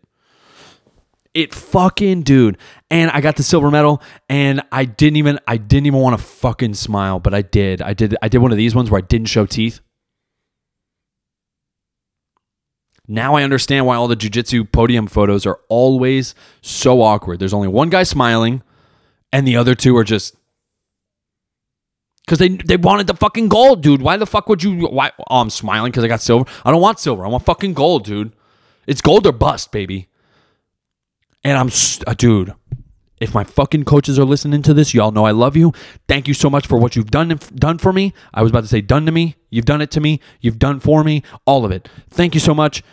It 1.34 1.54
fucking 1.54 2.24
dude. 2.24 2.58
And 2.90 3.12
I 3.12 3.20
got 3.20 3.36
the 3.36 3.44
silver 3.44 3.70
medal 3.70 4.02
and 4.30 4.62
I 4.72 4.86
didn't 4.86 5.18
even 5.18 5.40
I 5.48 5.58
didn't 5.58 5.88
even 5.88 6.00
want 6.00 6.18
to 6.18 6.24
fucking 6.24 6.76
smile, 6.76 7.20
but 7.20 7.34
I 7.34 7.42
did. 7.42 7.82
I 7.82 7.94
did 7.94 8.16
I 8.22 8.30
did 8.30 8.38
one 8.38 8.52
of 8.52 8.58
these 8.58 8.74
ones 8.74 8.90
where 8.90 9.00
I 9.00 9.06
didn't 9.06 9.28
show 9.28 9.46
teeth. 9.46 9.82
Now 13.08 13.36
I 13.36 13.44
understand 13.44 13.86
why 13.86 13.96
all 13.98 14.08
the 14.08 14.16
jiu-jitsu 14.16 14.66
podium 14.66 15.06
photos 15.06 15.46
are 15.46 15.60
always 15.70 16.34
so 16.62 17.02
awkward. 17.02 17.40
There's 17.40 17.54
only 17.54 17.68
one 17.68 17.90
guy 17.90 18.04
smiling 18.04 18.64
and 19.32 19.48
the 19.48 19.58
other 19.58 19.76
two 19.76 19.96
are 19.98 20.04
just 20.04 20.36
because 22.26 22.40
they 22.40 22.50
they 22.50 22.78
wanted 22.78 23.08
the 23.08 23.14
fucking 23.14 23.50
gold, 23.50 23.82
dude. 23.82 24.02
Why 24.02 24.18
the 24.18 24.26
fuck 24.26 24.50
would 24.50 24.64
you? 24.64 24.88
Why? 24.88 25.12
Oh, 25.30 25.42
I'm 25.42 25.50
smiling 25.50 25.92
because 25.92 26.04
I 26.04 26.08
got 26.08 26.22
silver. 26.22 26.50
I 26.64 26.72
don't 26.72 26.82
want 26.82 27.00
silver. 27.00 27.26
I 27.26 27.30
want 27.30 27.46
fucking 27.46 27.74
gold, 27.74 28.06
dude. 28.06 28.34
It's 28.88 29.02
gold 29.02 29.28
or 29.28 29.32
bust, 29.32 29.72
baby. 29.72 30.08
And 31.44 31.58
I'm, 31.58 31.70
uh, 32.08 32.14
dude. 32.14 32.54
If 33.22 33.34
my 33.34 33.46
fucking 33.46 33.86
coaches 33.86 34.20
are 34.20 34.26
listening 34.26 34.62
to 34.64 34.74
this, 34.74 34.94
y'all 34.94 35.12
know 35.12 35.26
I 35.26 35.32
love 35.32 35.56
you. 35.56 35.72
Thank 36.06 36.28
you 36.28 36.34
so 36.34 36.50
much 36.50 36.68
for 36.68 36.78
what 36.78 36.98
you've 36.98 37.12
done 37.12 37.40
done 37.56 37.78
for 37.78 37.94
me. 37.94 38.14
I 38.34 38.42
was 38.42 38.52
about 38.52 38.62
to 38.62 38.68
say 38.68 38.82
done 38.82 39.06
to 39.06 39.12
me. 39.12 39.38
You've 39.50 39.66
done 39.66 39.82
it 39.82 39.90
to 39.92 40.02
me. 40.02 40.20
You've 40.42 40.60
done 40.60 40.82
for 40.82 41.04
me. 41.04 41.24
All 41.46 41.64
of 41.64 41.72
it. 41.72 41.88
Thank 42.10 42.34
you 42.34 42.42
so 42.42 42.54
much. 42.54 42.84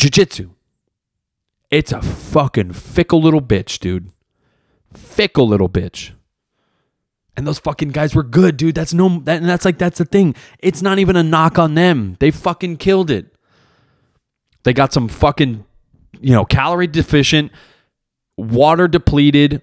Jiu-jitsu. 0.00 0.50
It's 1.70 1.92
a 1.92 2.02
fucking 2.02 2.72
fickle 2.72 3.22
little 3.22 3.42
bitch, 3.42 3.78
dude. 3.78 4.10
Fickle 4.94 5.46
little 5.46 5.68
bitch. 5.68 6.12
And 7.38 7.46
those 7.46 7.60
fucking 7.60 7.90
guys 7.90 8.16
were 8.16 8.24
good, 8.24 8.56
dude. 8.56 8.74
That's 8.74 8.92
no 8.92 9.20
that, 9.20 9.36
and 9.36 9.48
that's 9.48 9.64
like 9.64 9.78
that's 9.78 9.98
the 9.98 10.04
thing. 10.04 10.34
It's 10.58 10.82
not 10.82 10.98
even 10.98 11.14
a 11.14 11.22
knock 11.22 11.56
on 11.56 11.74
them. 11.76 12.16
They 12.18 12.32
fucking 12.32 12.78
killed 12.78 13.12
it. 13.12 13.32
They 14.64 14.72
got 14.72 14.92
some 14.92 15.06
fucking, 15.06 15.64
you 16.20 16.32
know, 16.32 16.44
calorie 16.44 16.88
deficient, 16.88 17.52
water 18.36 18.88
depleted, 18.88 19.62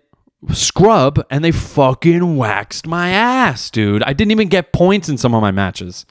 scrub 0.54 1.22
and 1.30 1.44
they 1.44 1.52
fucking 1.52 2.38
waxed 2.38 2.88
my 2.88 3.10
ass, 3.10 3.70
dude. 3.70 4.04
I 4.04 4.14
didn't 4.14 4.32
even 4.32 4.48
get 4.48 4.72
points 4.72 5.10
in 5.10 5.18
some 5.18 5.36
of 5.36 5.42
my 5.42 5.52
matches. 5.52 6.06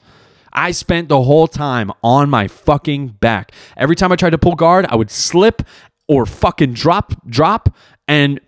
I 0.53 0.69
spent 0.69 1.09
the 1.09 1.23
whole 1.23 1.47
time 1.47 1.91
on 2.03 2.29
my 2.29 2.47
fucking 2.47 3.07
back. 3.19 3.53
Every 3.75 3.95
time 3.95 4.11
I 4.11 4.17
tried 4.17 4.29
to 4.29 4.37
pull 4.37 4.53
guard, 4.53 4.85
I 4.87 4.95
would 4.95 5.09
slip 5.09 5.63
or 6.07 6.27
fucking 6.27 6.73
drop, 6.73 7.27
drop, 7.27 7.75
and 8.07 8.39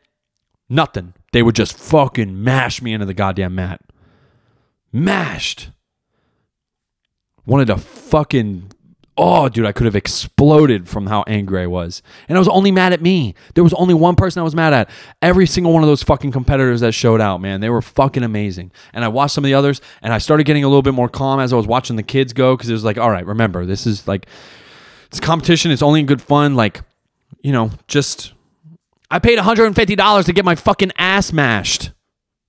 nothing. 0.69 1.15
They 1.33 1.43
would 1.43 1.55
just 1.55 1.77
fucking 1.77 2.43
mash 2.43 2.81
me 2.81 2.93
into 2.93 3.05
the 3.05 3.13
goddamn 3.13 3.55
mat. 3.55 3.81
Mashed. 4.91 5.69
Wanted 7.45 7.67
to 7.67 7.77
fucking 7.77 8.71
oh, 9.17 9.49
dude, 9.49 9.65
I 9.65 9.71
could 9.71 9.85
have 9.85 9.95
exploded 9.95 10.87
from 10.87 11.07
how 11.07 11.23
angry 11.27 11.63
I 11.63 11.67
was. 11.67 12.03
And 12.29 12.37
I 12.37 12.39
was 12.39 12.47
only 12.47 12.71
mad 12.71 12.93
at 12.93 13.01
me. 13.01 13.33
There 13.55 13.63
was 13.63 13.73
only 13.73 13.93
one 13.93 14.15
person 14.15 14.39
I 14.39 14.43
was 14.43 14.55
mad 14.55 14.73
at. 14.73 14.89
Every 15.21 15.47
single 15.47 15.73
one 15.73 15.81
of 15.81 15.89
those 15.89 16.03
fucking 16.03 16.31
competitors 16.31 16.81
that 16.81 16.93
showed 16.93 17.19
out, 17.19 17.41
man, 17.41 17.59
they 17.59 17.69
were 17.69 17.81
fucking 17.81 18.23
amazing. 18.23 18.71
And 18.93 19.03
I 19.03 19.07
watched 19.07 19.33
some 19.33 19.43
of 19.43 19.47
the 19.47 19.55
others 19.55 19.81
and 20.01 20.13
I 20.13 20.19
started 20.19 20.43
getting 20.43 20.63
a 20.63 20.67
little 20.67 20.83
bit 20.83 20.93
more 20.93 21.09
calm 21.09 21.39
as 21.39 21.51
I 21.51 21.55
was 21.55 21.65
watching 21.65 21.95
the 21.95 22.03
kids 22.03 22.31
go 22.31 22.55
because 22.55 22.69
it 22.69 22.73
was 22.73 22.83
like, 22.83 22.97
all 22.97 23.09
right, 23.09 23.25
remember, 23.25 23.65
this 23.65 23.87
is 23.87 24.07
like, 24.07 24.27
it's 25.07 25.19
competition. 25.19 25.71
It's 25.71 25.81
only 25.81 26.03
good 26.03 26.21
fun. 26.21 26.55
Like, 26.55 26.81
you 27.41 27.51
know, 27.51 27.71
just, 27.87 28.33
I 29.09 29.19
paid 29.19 29.39
$150 29.39 30.25
to 30.25 30.33
get 30.33 30.45
my 30.45 30.55
fucking 30.55 30.91
ass 30.97 31.31
mashed. 31.31 31.91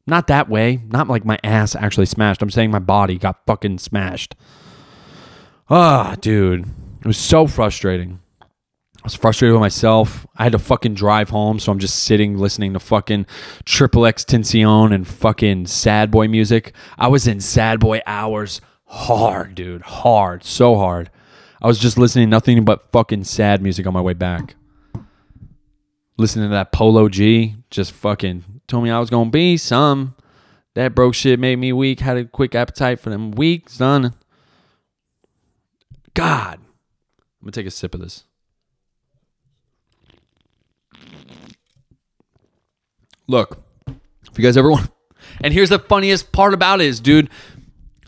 Not 0.06 0.26
that 0.26 0.48
way. 0.48 0.80
Not 0.88 1.08
like 1.08 1.24
my 1.24 1.38
ass 1.44 1.76
actually 1.76 2.06
smashed. 2.06 2.42
I'm 2.42 2.50
saying 2.50 2.70
my 2.70 2.78
body 2.78 3.18
got 3.18 3.44
fucking 3.46 3.78
smashed. 3.78 4.34
Ah, 5.70 6.16
dude. 6.20 6.66
It 7.00 7.06
was 7.06 7.18
so 7.18 7.46
frustrating. 7.46 8.18
I 8.42 9.04
was 9.04 9.14
frustrated 9.14 9.52
with 9.52 9.60
myself. 9.60 10.26
I 10.36 10.44
had 10.44 10.52
to 10.52 10.58
fucking 10.58 10.94
drive 10.94 11.30
home, 11.30 11.60
so 11.60 11.70
I'm 11.70 11.78
just 11.78 12.02
sitting 12.02 12.36
listening 12.36 12.72
to 12.72 12.80
fucking 12.80 13.26
XXXTentacion 13.64 14.92
and 14.92 15.06
fucking 15.06 15.66
sad 15.66 16.10
boy 16.10 16.26
music. 16.26 16.74
I 16.98 17.06
was 17.06 17.28
in 17.28 17.40
sad 17.40 17.78
boy 17.78 18.00
hours 18.06 18.60
hard, 18.86 19.54
dude. 19.54 19.82
Hard. 19.82 20.42
So 20.42 20.74
hard. 20.76 21.10
I 21.62 21.66
was 21.68 21.78
just 21.78 21.98
listening 21.98 22.26
to 22.26 22.30
nothing 22.30 22.64
but 22.64 22.90
fucking 22.90 23.24
sad 23.24 23.62
music 23.62 23.86
on 23.86 23.92
my 23.92 24.00
way 24.00 24.14
back. 24.14 24.56
Listening 26.18 26.46
to 26.46 26.50
that 26.50 26.72
Polo 26.72 27.08
G, 27.08 27.54
just 27.70 27.92
fucking 27.92 28.60
told 28.66 28.82
me 28.82 28.90
I 28.90 28.98
was 28.98 29.08
gonna 29.08 29.30
be 29.30 29.56
some. 29.56 30.16
That 30.74 30.94
broke 30.94 31.14
shit 31.14 31.38
made 31.38 31.56
me 31.56 31.72
weak. 31.72 32.00
Had 32.00 32.16
a 32.16 32.24
quick 32.24 32.54
appetite 32.54 33.00
for 33.00 33.10
them 33.10 33.30
weak, 33.30 33.70
son. 33.70 34.14
God. 36.14 36.58
I'm 37.40 37.46
to 37.46 37.52
take 37.52 37.66
a 37.66 37.70
sip 37.70 37.94
of 37.94 38.00
this. 38.00 38.24
Look, 43.28 43.62
if 43.86 44.36
you 44.36 44.42
guys 44.42 44.56
ever 44.56 44.70
want. 44.70 44.90
And 45.40 45.52
here's 45.52 45.68
the 45.68 45.78
funniest 45.78 46.32
part 46.32 46.54
about 46.54 46.80
it 46.80 46.86
is, 46.86 46.98
dude, 46.98 47.30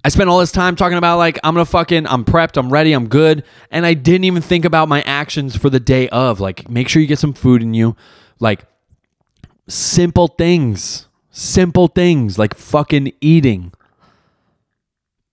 I 0.02 0.08
spent 0.08 0.30
all 0.30 0.38
this 0.38 0.52
time 0.52 0.76
talking 0.76 0.98
about 0.98 1.18
like 1.18 1.38
I'm 1.44 1.54
gonna 1.54 1.64
fucking 1.64 2.06
I'm 2.06 2.24
prepped, 2.24 2.56
I'm 2.56 2.72
ready, 2.72 2.92
I'm 2.92 3.08
good, 3.08 3.44
and 3.70 3.84
I 3.84 3.94
didn't 3.94 4.24
even 4.24 4.42
think 4.42 4.64
about 4.64 4.88
my 4.88 5.02
actions 5.02 5.56
for 5.56 5.68
the 5.68 5.80
day 5.80 6.08
of. 6.08 6.40
Like, 6.40 6.68
make 6.70 6.88
sure 6.88 7.02
you 7.02 7.08
get 7.08 7.18
some 7.18 7.34
food 7.34 7.62
in 7.62 7.74
you, 7.74 7.96
like 8.38 8.64
simple 9.68 10.28
things, 10.28 11.06
simple 11.30 11.88
things 11.88 12.38
like 12.38 12.54
fucking 12.54 13.12
eating 13.20 13.72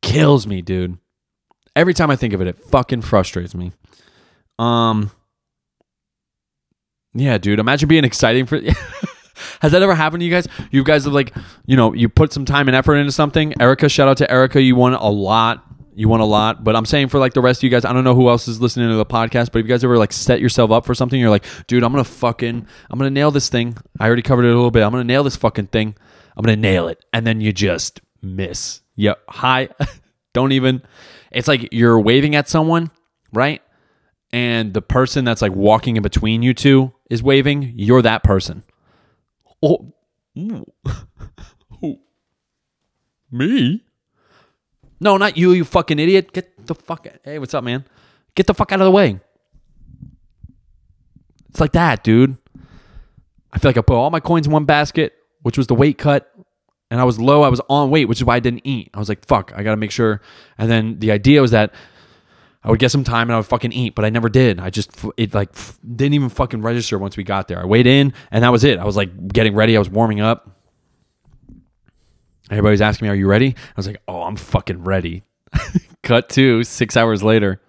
kills 0.01 0.47
me, 0.47 0.61
dude. 0.61 0.97
Every 1.75 1.93
time 1.93 2.09
I 2.09 2.15
think 2.15 2.33
of 2.33 2.41
it, 2.41 2.47
it 2.47 2.57
fucking 2.57 3.03
frustrates 3.03 3.53
me. 3.53 3.71
Um, 4.57 5.11
yeah, 7.13 7.37
dude. 7.37 7.59
Imagine 7.59 7.87
being 7.87 8.03
exciting 8.03 8.45
for. 8.45 8.59
Has 9.61 9.71
that 9.71 9.81
ever 9.81 9.95
happened 9.95 10.21
to 10.21 10.25
you 10.25 10.31
guys? 10.31 10.47
You 10.71 10.83
guys 10.83 11.05
have 11.05 11.13
like, 11.13 11.35
you 11.65 11.75
know, 11.75 11.93
you 11.93 12.09
put 12.09 12.33
some 12.33 12.45
time 12.45 12.67
and 12.67 12.75
effort 12.75 12.95
into 12.95 13.11
something. 13.11 13.59
Erica, 13.61 13.89
shout 13.89 14.07
out 14.07 14.17
to 14.17 14.31
Erica. 14.31 14.61
You 14.61 14.75
won 14.75 14.93
a 14.93 15.09
lot. 15.09 15.63
You 15.95 16.07
won 16.07 16.19
a 16.19 16.25
lot. 16.25 16.63
But 16.63 16.75
I'm 16.75 16.85
saying 16.85 17.09
for 17.09 17.19
like 17.19 17.33
the 17.33 17.41
rest 17.41 17.59
of 17.59 17.63
you 17.63 17.69
guys, 17.69 17.85
I 17.85 17.93
don't 17.93 18.03
know 18.03 18.15
who 18.15 18.29
else 18.29 18.47
is 18.47 18.61
listening 18.61 18.89
to 18.89 18.95
the 18.95 19.05
podcast, 19.05 19.51
but 19.51 19.59
if 19.59 19.65
you 19.65 19.69
guys 19.69 19.83
ever 19.83 19.97
like 19.97 20.13
set 20.13 20.39
yourself 20.39 20.71
up 20.71 20.85
for 20.85 20.93
something, 20.93 21.19
you're 21.19 21.29
like, 21.29 21.45
dude, 21.67 21.83
I'm 21.83 21.91
gonna 21.91 22.03
fucking, 22.03 22.67
I'm 22.89 22.99
gonna 22.99 23.09
nail 23.09 23.31
this 23.31 23.49
thing. 23.49 23.77
I 23.99 24.07
already 24.07 24.21
covered 24.21 24.45
it 24.45 24.51
a 24.51 24.55
little 24.55 24.71
bit. 24.71 24.83
I'm 24.83 24.91
gonna 24.91 25.03
nail 25.03 25.23
this 25.23 25.35
fucking 25.35 25.67
thing. 25.67 25.95
I'm 26.35 26.43
gonna 26.43 26.55
nail 26.55 26.87
it, 26.87 27.03
and 27.13 27.25
then 27.25 27.41
you 27.41 27.51
just 27.51 28.01
miss. 28.21 28.81
Yep. 28.95 29.19
Hi. 29.29 29.69
don't 30.33 30.51
even 30.51 30.83
it's 31.31 31.47
like 31.47 31.69
you're 31.71 31.99
waving 31.99 32.35
at 32.35 32.47
someone, 32.47 32.91
right? 33.33 33.61
And 34.31 34.73
the 34.73 34.81
person 34.81 35.25
that's 35.25 35.41
like 35.41 35.53
walking 35.53 35.97
in 35.97 36.03
between 36.03 36.43
you 36.43 36.53
two 36.53 36.93
is 37.09 37.23
waving. 37.23 37.73
You're 37.75 38.01
that 38.01 38.23
person. 38.23 38.63
Oh, 39.67 39.93
who? 41.81 41.99
me? 43.31 43.83
No, 44.99 45.17
not 45.17 45.37
you, 45.37 45.51
you 45.51 45.65
fucking 45.65 45.99
idiot. 45.99 46.31
Get 46.31 46.65
the 46.65 46.73
fuck. 46.73 47.07
Hey, 47.23 47.37
what's 47.39 47.53
up, 47.53 47.63
man? 47.63 47.83
Get 48.35 48.47
the 48.47 48.53
fuck 48.53 48.71
out 48.71 48.79
of 48.79 48.85
the 48.85 48.91
way. 48.91 49.19
It's 51.49 51.59
like 51.59 51.73
that, 51.73 52.03
dude. 52.03 52.37
I 53.51 53.59
feel 53.59 53.69
like 53.69 53.77
I 53.77 53.81
put 53.81 53.95
all 53.95 54.09
my 54.09 54.19
coins 54.19 54.47
in 54.47 54.53
one 54.53 54.65
basket, 54.65 55.13
which 55.41 55.57
was 55.57 55.67
the 55.67 55.75
weight 55.75 55.97
cut 55.97 56.31
and 56.89 57.01
I 57.01 57.03
was 57.03 57.19
low. 57.19 57.41
I 57.41 57.49
was 57.49 57.61
on 57.69 57.89
weight, 57.89 58.05
which 58.05 58.19
is 58.19 58.23
why 58.23 58.35
I 58.35 58.39
didn't 58.39 58.65
eat. 58.65 58.89
I 58.93 58.99
was 58.99 59.09
like, 59.09 59.25
fuck, 59.25 59.51
I 59.55 59.63
got 59.63 59.71
to 59.71 59.77
make 59.77 59.91
sure. 59.91 60.21
And 60.57 60.69
then 60.69 60.99
the 60.99 61.11
idea 61.11 61.41
was 61.41 61.51
that 61.51 61.73
I 62.67 62.69
would 62.69 62.81
get 62.81 62.91
some 62.91 63.05
time 63.05 63.29
and 63.29 63.35
I 63.35 63.37
would 63.37 63.45
fucking 63.45 63.71
eat, 63.71 63.95
but 63.95 64.03
I 64.03 64.09
never 64.09 64.27
did. 64.27 64.59
I 64.59 64.69
just, 64.69 64.91
it 65.15 65.33
like 65.33 65.55
didn't 65.89 66.15
even 66.15 66.27
fucking 66.27 66.61
register 66.61 66.99
once 66.99 67.15
we 67.15 67.23
got 67.23 67.47
there. 67.47 67.61
I 67.61 67.65
weighed 67.65 67.87
in 67.87 68.11
and 68.29 68.43
that 68.43 68.51
was 68.51 68.65
it. 68.65 68.77
I 68.77 68.83
was 68.83 68.97
like 68.97 69.29
getting 69.29 69.55
ready. 69.55 69.77
I 69.77 69.79
was 69.79 69.89
warming 69.89 70.19
up. 70.19 70.51
Everybody's 72.51 72.81
asking 72.81 73.05
me, 73.05 73.09
are 73.09 73.15
you 73.15 73.25
ready? 73.25 73.55
I 73.57 73.73
was 73.77 73.87
like, 73.87 74.01
oh, 74.05 74.23
I'm 74.23 74.35
fucking 74.35 74.83
ready. 74.83 75.23
Cut 76.03 76.27
to 76.31 76.65
six 76.65 76.97
hours 76.97 77.23
later. 77.23 77.61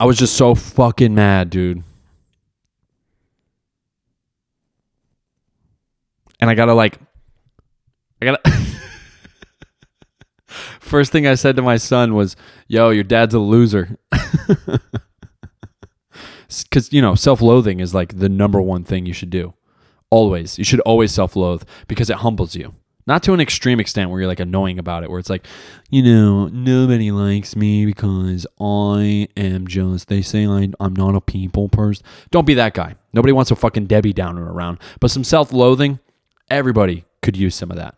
I 0.00 0.04
was 0.04 0.18
just 0.18 0.34
so 0.34 0.56
fucking 0.56 1.14
mad, 1.14 1.50
dude. 1.50 1.84
And 6.46 6.50
I 6.52 6.54
gotta 6.54 6.74
like, 6.74 7.00
I 8.22 8.26
gotta. 8.26 8.40
First 10.78 11.10
thing 11.10 11.26
I 11.26 11.34
said 11.34 11.56
to 11.56 11.62
my 11.62 11.76
son 11.76 12.14
was, 12.14 12.36
"Yo, 12.68 12.90
your 12.90 13.02
dad's 13.02 13.34
a 13.34 13.40
loser." 13.40 13.98
Because 16.48 16.92
you 16.92 17.02
know, 17.02 17.16
self-loathing 17.16 17.80
is 17.80 17.92
like 17.92 18.18
the 18.18 18.28
number 18.28 18.62
one 18.62 18.84
thing 18.84 19.04
you 19.04 19.12
should 19.12 19.30
do. 19.30 19.54
Always, 20.10 20.56
you 20.56 20.62
should 20.64 20.78
always 20.80 21.10
self-loathe 21.10 21.64
because 21.88 22.08
it 22.08 22.18
humbles 22.18 22.54
you. 22.54 22.72
Not 23.04 23.24
to 23.24 23.34
an 23.34 23.40
extreme 23.40 23.80
extent 23.80 24.10
where 24.10 24.20
you're 24.20 24.28
like 24.28 24.38
annoying 24.38 24.78
about 24.78 25.02
it, 25.02 25.10
where 25.10 25.18
it's 25.18 25.28
like, 25.28 25.44
you 25.90 26.04
know, 26.04 26.46
nobody 26.46 27.10
likes 27.10 27.56
me 27.56 27.84
because 27.84 28.46
I 28.60 29.26
am 29.36 29.66
just, 29.66 30.06
they 30.06 30.22
say 30.22 30.46
I, 30.46 30.70
I'm 30.78 30.94
not 30.94 31.16
a 31.16 31.20
people 31.20 31.68
person. 31.68 32.06
Don't 32.30 32.46
be 32.46 32.54
that 32.54 32.74
guy. 32.74 32.94
Nobody 33.12 33.32
wants 33.32 33.50
a 33.50 33.56
fucking 33.56 33.86
Debbie 33.86 34.12
Downer 34.12 34.52
around. 34.52 34.78
But 35.00 35.10
some 35.10 35.24
self 35.24 35.52
loathing, 35.52 35.98
everybody 36.48 37.04
could 37.22 37.36
use 37.36 37.54
some 37.54 37.70
of 37.70 37.76
that. 37.76 37.94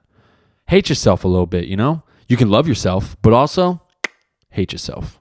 Hate 0.68 0.88
yourself 0.88 1.24
a 1.24 1.28
little 1.28 1.46
bit, 1.46 1.66
you 1.66 1.76
know? 1.76 2.02
You 2.28 2.36
can 2.36 2.50
love 2.50 2.68
yourself, 2.68 3.16
but 3.22 3.32
also 3.32 3.80
hate 4.50 4.72
yourself. 4.72 5.20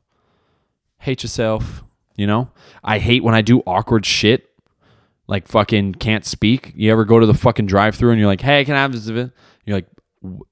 Hate 0.99 1.23
yourself, 1.23 1.83
you 2.15 2.27
know? 2.27 2.49
I 2.83 2.99
hate 2.99 3.23
when 3.23 3.35
I 3.35 3.41
do 3.41 3.61
awkward 3.65 4.05
shit 4.05 4.49
like 5.27 5.47
fucking 5.47 5.95
can't 5.95 6.25
speak. 6.25 6.73
You 6.75 6.91
ever 6.91 7.05
go 7.05 7.19
to 7.19 7.25
the 7.25 7.33
fucking 7.33 7.65
drive 7.65 7.95
through 7.95 8.11
and 8.11 8.19
you're 8.19 8.27
like, 8.27 8.41
hey, 8.41 8.63
can 8.65 8.75
I 8.75 8.81
have 8.81 8.93
this? 8.93 9.07
You're 9.07 9.77
like, 9.77 9.87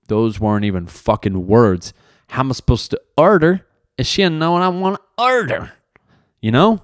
those 0.08 0.40
weren't 0.40 0.66
even 0.66 0.86
fucking 0.86 1.48
words. 1.48 1.94
How 2.30 2.42
am 2.42 2.52
I 2.52 2.54
supposed 2.54 2.92
to 2.92 3.02
order? 3.18 3.66
Is 3.98 4.08
she 4.08 4.28
know 4.28 4.52
what 4.52 4.62
I 4.62 4.68
want 4.68 4.98
to 4.98 5.24
order? 5.24 5.72
You 6.42 6.52
know? 6.52 6.82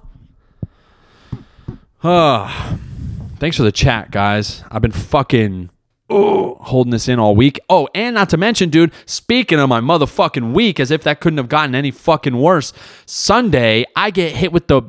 Uh, 2.02 2.76
thanks 3.38 3.56
for 3.56 3.62
the 3.62 3.72
chat, 3.72 4.10
guys. 4.10 4.64
I've 4.70 4.82
been 4.82 4.90
fucking 4.90 5.70
oh, 6.12 6.58
holding 6.60 6.90
this 6.90 7.08
in 7.08 7.18
all 7.18 7.34
week. 7.34 7.58
Oh, 7.68 7.88
and 7.94 8.14
not 8.14 8.28
to 8.30 8.36
mention, 8.36 8.68
dude, 8.70 8.92
speaking 9.06 9.58
of 9.58 9.68
my 9.68 9.80
motherfucking 9.80 10.52
week, 10.52 10.78
as 10.78 10.90
if 10.90 11.02
that 11.04 11.20
couldn't 11.20 11.38
have 11.38 11.48
gotten 11.48 11.74
any 11.74 11.90
fucking 11.90 12.36
worse. 12.36 12.72
Sunday, 13.06 13.84
I 13.96 14.10
get 14.10 14.36
hit 14.36 14.52
with 14.52 14.68
the. 14.68 14.82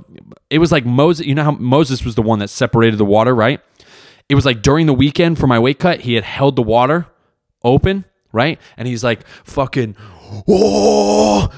It 0.50 0.60
was 0.60 0.72
like 0.72 0.86
Moses. 0.86 1.26
You 1.26 1.36
know 1.36 1.44
how 1.44 1.52
Moses 1.52 2.04
was 2.04 2.16
the 2.16 2.22
one 2.22 2.40
that 2.40 2.50
separated 2.50 2.98
the 2.98 3.06
water, 3.06 3.34
right? 3.34 3.62
It 4.30 4.36
was 4.36 4.46
like 4.46 4.62
during 4.62 4.86
the 4.86 4.94
weekend 4.94 5.38
for 5.38 5.48
my 5.48 5.60
weight 5.60 5.80
cut, 5.80 6.02
he 6.02 6.14
had 6.14 6.24
held 6.24 6.56
the 6.56 6.64
water 6.64 7.08
open, 7.64 8.06
right? 8.32 8.60
And 8.78 8.88
he's 8.88 9.04
like, 9.04 9.26
fucking, 9.44 9.96
oh, 10.48 11.50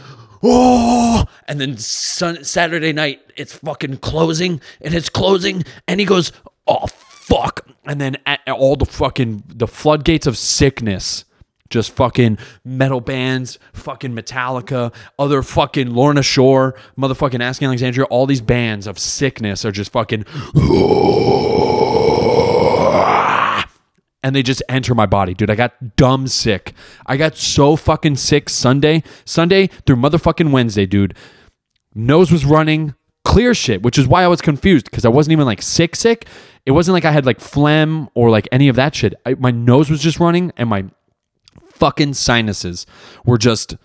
oh. 0.43 1.25
And 1.47 1.61
then 1.61 1.77
sun, 1.77 2.43
Saturday 2.43 2.91
night, 2.93 3.21
it's 3.35 3.53
fucking 3.53 3.97
closing 3.97 4.61
and 4.81 4.93
it's 4.93 5.09
closing. 5.09 5.63
And 5.87 5.99
he 5.99 6.05
goes, 6.05 6.31
oh, 6.67 6.87
fuck. 7.27 7.67
And 7.85 7.99
then 7.99 8.17
all 8.47 8.75
the 8.75 8.85
fucking, 8.85 9.43
the 9.47 9.67
floodgates 9.67 10.27
of 10.27 10.37
sickness 10.37 11.25
Just 11.69 11.91
fucking 11.91 12.37
metal 12.63 13.01
bands, 13.01 13.57
fucking 13.73 14.13
Metallica, 14.13 14.93
other 15.17 15.41
fucking 15.41 15.89
Lorna 15.89 16.21
Shore, 16.21 16.75
motherfucking 16.97 17.41
Asking 17.41 17.65
Alexandria. 17.67 18.05
All 18.05 18.27
these 18.27 18.41
bands 18.41 18.85
of 18.85 18.99
sickness 18.99 19.65
are 19.65 19.71
just 19.71 19.91
fucking. 19.91 20.25
and 24.23 24.35
they 24.35 24.43
just 24.43 24.61
enter 24.69 24.93
my 24.93 25.07
body, 25.07 25.33
dude. 25.33 25.49
I 25.49 25.55
got 25.55 25.95
dumb 25.95 26.27
sick. 26.27 26.73
I 27.07 27.17
got 27.17 27.35
so 27.35 27.75
fucking 27.75 28.17
sick 28.17 28.49
Sunday, 28.49 29.03
Sunday 29.25 29.67
through 29.85 29.97
motherfucking 29.97 30.51
Wednesday, 30.51 30.85
dude. 30.85 31.15
Nose 31.95 32.31
was 32.31 32.45
running, 32.45 32.93
clear 33.25 33.53
shit, 33.53 33.81
which 33.81 33.97
is 33.97 34.07
why 34.07 34.23
I 34.23 34.27
was 34.27 34.39
confused 34.39 34.85
because 34.85 35.03
I 35.03 35.09
wasn't 35.09 35.33
even 35.33 35.45
like 35.45 35.61
sick, 35.61 35.95
sick. 35.95 36.27
It 36.65 36.71
wasn't 36.71 36.93
like 36.93 37.03
I 37.03 37.11
had 37.11 37.25
like 37.25 37.41
phlegm 37.41 38.07
or 38.13 38.29
like 38.29 38.47
any 38.51 38.69
of 38.69 38.77
that 38.77 38.95
shit. 38.95 39.13
I, 39.25 39.33
my 39.33 39.51
nose 39.51 39.89
was 39.89 40.01
just 40.01 40.19
running 40.19 40.53
and 40.55 40.69
my 40.69 40.85
fucking 41.73 42.13
sinuses 42.13 42.85
were 43.25 43.37
just 43.37 43.75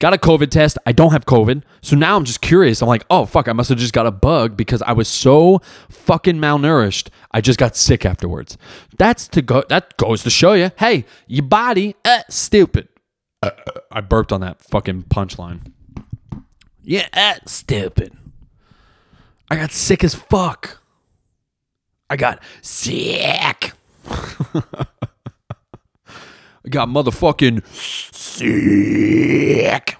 got 0.00 0.12
a 0.12 0.18
COVID 0.18 0.50
test. 0.50 0.76
I 0.84 0.92
don't 0.92 1.12
have 1.12 1.24
COVID. 1.24 1.62
So 1.80 1.96
now 1.96 2.16
I'm 2.16 2.24
just 2.24 2.40
curious. 2.40 2.82
I'm 2.82 2.88
like, 2.88 3.04
oh, 3.08 3.24
fuck, 3.24 3.48
I 3.48 3.52
must 3.52 3.70
have 3.70 3.78
just 3.78 3.94
got 3.94 4.06
a 4.06 4.10
bug 4.10 4.56
because 4.56 4.82
I 4.82 4.92
was 4.92 5.08
so 5.08 5.60
fucking 5.88 6.36
malnourished. 6.36 7.08
I 7.30 7.40
just 7.40 7.58
got 7.58 7.76
sick 7.76 8.04
afterwards. 8.04 8.58
That's 8.98 9.26
to 9.28 9.40
go, 9.40 9.64
that 9.68 9.96
goes 9.96 10.22
to 10.24 10.30
show 10.30 10.52
you, 10.52 10.70
hey, 10.76 11.06
your 11.26 11.46
body, 11.46 11.96
uh, 12.04 12.22
stupid. 12.28 12.88
Uh, 13.42 13.50
I 13.90 14.00
burped 14.00 14.32
on 14.32 14.40
that 14.42 14.60
fucking 14.60 15.04
punchline. 15.04 15.72
Yeah, 16.82 17.08
uh, 17.14 17.36
stupid. 17.46 18.14
I 19.50 19.56
got 19.56 19.72
sick 19.72 20.02
as 20.04 20.14
fuck. 20.14 20.78
I 22.08 22.16
got 22.16 22.42
sick. 22.62 23.72
I 26.66 26.68
got 26.70 26.88
motherfucking 26.88 27.66
sick. 28.14 29.96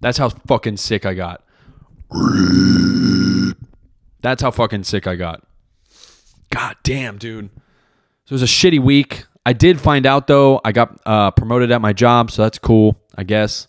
That's 0.00 0.18
how 0.18 0.28
fucking 0.30 0.78
sick 0.78 1.06
I 1.06 1.14
got. 1.14 1.44
That's 4.20 4.42
how 4.42 4.50
fucking 4.50 4.84
sick 4.84 5.06
I 5.06 5.16
got. 5.16 5.44
God 6.50 6.76
damn, 6.82 7.18
dude. 7.18 7.50
So 8.24 8.34
it 8.34 8.40
was 8.40 8.42
a 8.42 8.46
shitty 8.46 8.80
week. 8.80 9.24
I 9.44 9.52
did 9.52 9.80
find 9.80 10.06
out 10.06 10.26
though, 10.26 10.60
I 10.64 10.72
got 10.72 11.00
uh, 11.06 11.30
promoted 11.32 11.70
at 11.72 11.80
my 11.80 11.92
job, 11.92 12.30
so 12.30 12.42
that's 12.42 12.58
cool, 12.58 12.96
I 13.16 13.24
guess. 13.24 13.66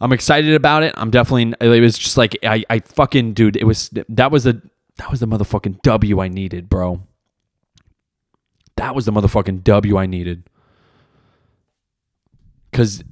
I'm 0.00 0.12
excited 0.12 0.54
about 0.54 0.82
it. 0.82 0.92
I'm 0.96 1.10
definitely. 1.10 1.54
It 1.60 1.80
was 1.80 1.96
just 1.96 2.16
like 2.16 2.36
I, 2.42 2.64
I 2.68 2.80
fucking 2.80 3.34
dude. 3.34 3.56
It 3.56 3.64
was 3.64 3.90
that 4.08 4.30
was 4.30 4.44
the 4.44 4.60
that 4.96 5.10
was 5.10 5.20
the 5.20 5.26
motherfucking 5.26 5.82
W 5.82 6.20
I 6.20 6.28
needed, 6.28 6.68
bro. 6.68 7.02
That 8.76 8.94
was 8.94 9.06
the 9.06 9.12
motherfucking 9.12 9.62
W 9.64 9.96
I 9.96 10.06
needed. 10.06 10.44
Cause 12.72 13.04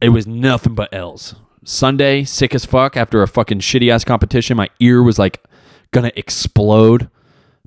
it 0.00 0.10
was 0.10 0.26
nothing 0.26 0.74
but 0.74 0.94
L's. 0.94 1.34
Sunday, 1.64 2.24
sick 2.24 2.54
as 2.54 2.64
fuck 2.64 2.96
after 2.96 3.22
a 3.22 3.28
fucking 3.28 3.60
shitty 3.60 3.90
ass 3.90 4.04
competition. 4.04 4.56
My 4.56 4.68
ear 4.80 5.02
was 5.02 5.18
like 5.18 5.42
gonna 5.90 6.12
explode. 6.16 7.08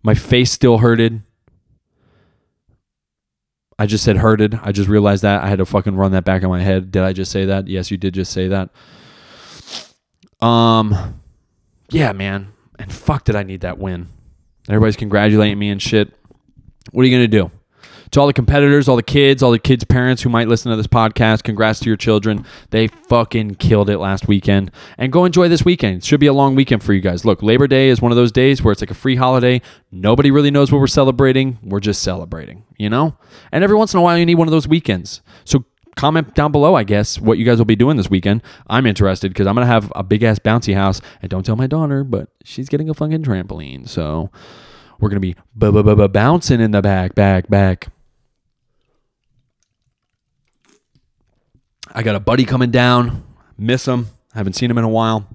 My 0.02 0.16
face 0.16 0.52
still 0.52 0.78
hurted. 0.80 1.24
I 3.78 3.86
just 3.86 4.04
said 4.04 4.18
hurted. 4.18 4.60
I 4.64 4.72
just 4.72 4.88
realized 4.88 5.24
that. 5.24 5.44
I 5.44 5.48
had 5.48 5.60
to 5.60 5.66
fucking 5.66 5.96
run 5.96 6.14
that 6.14 6.24
back 6.24 6.44
in 6.44 6.50
my 6.50 6.62
head. 6.62 6.92
Did 6.92 7.04
I 7.04 7.14
just 7.14 7.32
say 7.32 7.46
that? 7.46 7.68
Yes, 7.68 7.92
you 7.92 7.98
did 7.98 8.14
just 8.14 8.32
say 8.32 8.48
that. 8.48 8.70
Um 10.42 11.22
yeah, 11.90 12.12
man. 12.14 12.50
And 12.80 12.92
fuck 12.92 13.26
did 13.26 13.36
I 13.36 13.44
need 13.44 13.62
that 13.62 13.78
win. 13.78 14.08
Everybody's 14.68 14.96
congratulating 14.96 15.60
me 15.60 15.70
and 15.70 15.82
shit. 15.82 16.12
What 16.92 17.04
are 17.04 17.06
you 17.06 17.16
gonna 17.16 17.28
do? 17.28 17.52
To 18.16 18.22
all 18.22 18.28
the 18.28 18.34
competitors, 18.34 18.88
all 18.88 18.96
the 18.96 19.04
kids, 19.04 19.44
all 19.44 19.52
the 19.52 19.60
kids' 19.60 19.84
parents 19.84 20.22
who 20.22 20.30
might 20.30 20.48
listen 20.48 20.70
to 20.70 20.78
this 20.78 20.88
podcast, 20.88 21.44
congrats 21.44 21.82
to 21.82 21.90
your 21.90 21.98
children. 21.98 22.46
They 22.70 22.88
fucking 22.88 23.56
killed 23.56 23.90
it 23.90 23.98
last 23.98 24.26
weekend. 24.26 24.72
And 24.98 25.12
go 25.12 25.26
enjoy 25.26 25.50
this 25.50 25.66
weekend. 25.66 25.98
It 25.98 26.06
should 26.06 26.22
be 26.22 26.28
a 26.28 26.32
long 26.32 26.56
weekend 26.56 26.82
for 26.82 26.94
you 26.94 27.02
guys. 27.02 27.26
Look, 27.26 27.44
Labor 27.44 27.68
Day 27.68 27.90
is 27.90 28.02
one 28.02 28.14
of 28.14 28.16
those 28.16 28.32
days 28.32 28.64
where 28.64 28.72
it's 28.72 28.82
like 28.82 28.90
a 28.90 28.94
free 28.94 29.18
holiday. 29.18 29.62
Nobody 29.92 30.32
really 30.32 30.50
knows 30.50 30.72
what 30.72 30.80
we're 30.80 30.88
celebrating. 30.88 31.60
We're 31.62 31.82
just 31.82 32.04
celebrating, 32.04 32.64
you 32.78 32.90
know? 32.90 33.18
And 33.52 33.66
every 33.66 33.76
once 33.76 33.94
in 33.94 34.00
a 34.00 34.02
while, 34.02 34.18
you 34.18 34.26
need 34.26 34.36
one 34.36 34.48
of 34.48 34.54
those 34.54 34.66
weekends. 34.66 35.22
So 35.44 35.66
comment 35.98 36.34
down 36.36 36.54
below, 36.54 36.74
I 36.74 36.86
guess, 36.86 37.20
what 37.20 37.38
you 37.38 37.44
guys 37.44 37.58
will 37.58 37.66
be 37.66 37.76
doing 37.76 37.98
this 37.98 38.10
weekend. 38.10 38.44
I'm 38.68 38.86
interested 38.86 39.28
because 39.34 39.46
I'm 39.46 39.56
going 39.56 39.68
to 39.68 39.74
have 39.74 39.92
a 39.94 40.04
big 40.04 40.24
ass 40.24 40.40
bouncy 40.40 40.74
house. 40.74 41.02
And 41.22 41.30
don't 41.30 41.46
tell 41.46 41.58
my 41.58 41.68
daughter, 41.68 42.06
but 42.06 42.30
she's 42.46 42.70
getting 42.70 42.90
a 42.90 42.94
fucking 42.94 43.24
trampoline. 43.24 43.90
So 43.90 44.32
we're 45.02 45.10
going 45.10 45.22
to 45.22 45.34
be 45.34 45.36
bouncing 45.54 46.62
in 46.62 46.72
the 46.72 46.82
back, 46.82 47.14
back, 47.14 47.50
back. 47.50 47.90
I 51.96 52.04
got 52.04 52.16
a 52.16 52.20
buddy 52.20 52.44
coming 52.44 52.72
down. 52.72 53.24
Miss 53.58 53.88
him. 53.88 54.08
Haven't 54.34 54.54
seen 54.54 54.70
him 54.70 54.78
in 54.78 54.84
a 54.84 54.90
while. 54.90 55.28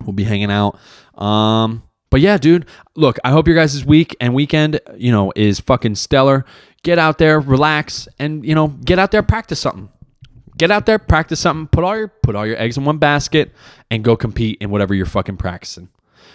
We'll 0.00 0.12
be 0.12 0.24
hanging 0.24 0.50
out. 0.50 0.76
Um, 1.14 1.84
but 2.10 2.20
yeah, 2.20 2.38
dude. 2.38 2.66
Look, 2.96 3.18
I 3.24 3.30
hope 3.30 3.46
your 3.46 3.54
guys' 3.54 3.84
week 3.84 4.16
and 4.20 4.34
weekend, 4.34 4.80
you 4.96 5.12
know, 5.12 5.32
is 5.36 5.60
fucking 5.60 5.94
stellar. 5.94 6.44
Get 6.82 6.98
out 6.98 7.18
there, 7.18 7.38
relax, 7.38 8.08
and 8.18 8.44
you 8.44 8.56
know, 8.56 8.66
get 8.66 8.98
out 8.98 9.12
there, 9.12 9.22
practice 9.22 9.60
something. 9.60 9.88
Get 10.58 10.72
out 10.72 10.86
there, 10.86 10.98
practice 10.98 11.38
something. 11.38 11.68
Put 11.68 11.84
all 11.84 11.96
your 11.96 12.08
put 12.08 12.34
all 12.34 12.46
your 12.46 12.58
eggs 12.58 12.76
in 12.76 12.84
one 12.84 12.98
basket, 12.98 13.52
and 13.88 14.02
go 14.02 14.16
compete 14.16 14.58
in 14.60 14.70
whatever 14.70 14.94
you're 14.94 15.06
fucking 15.06 15.36
practicing. 15.36 15.88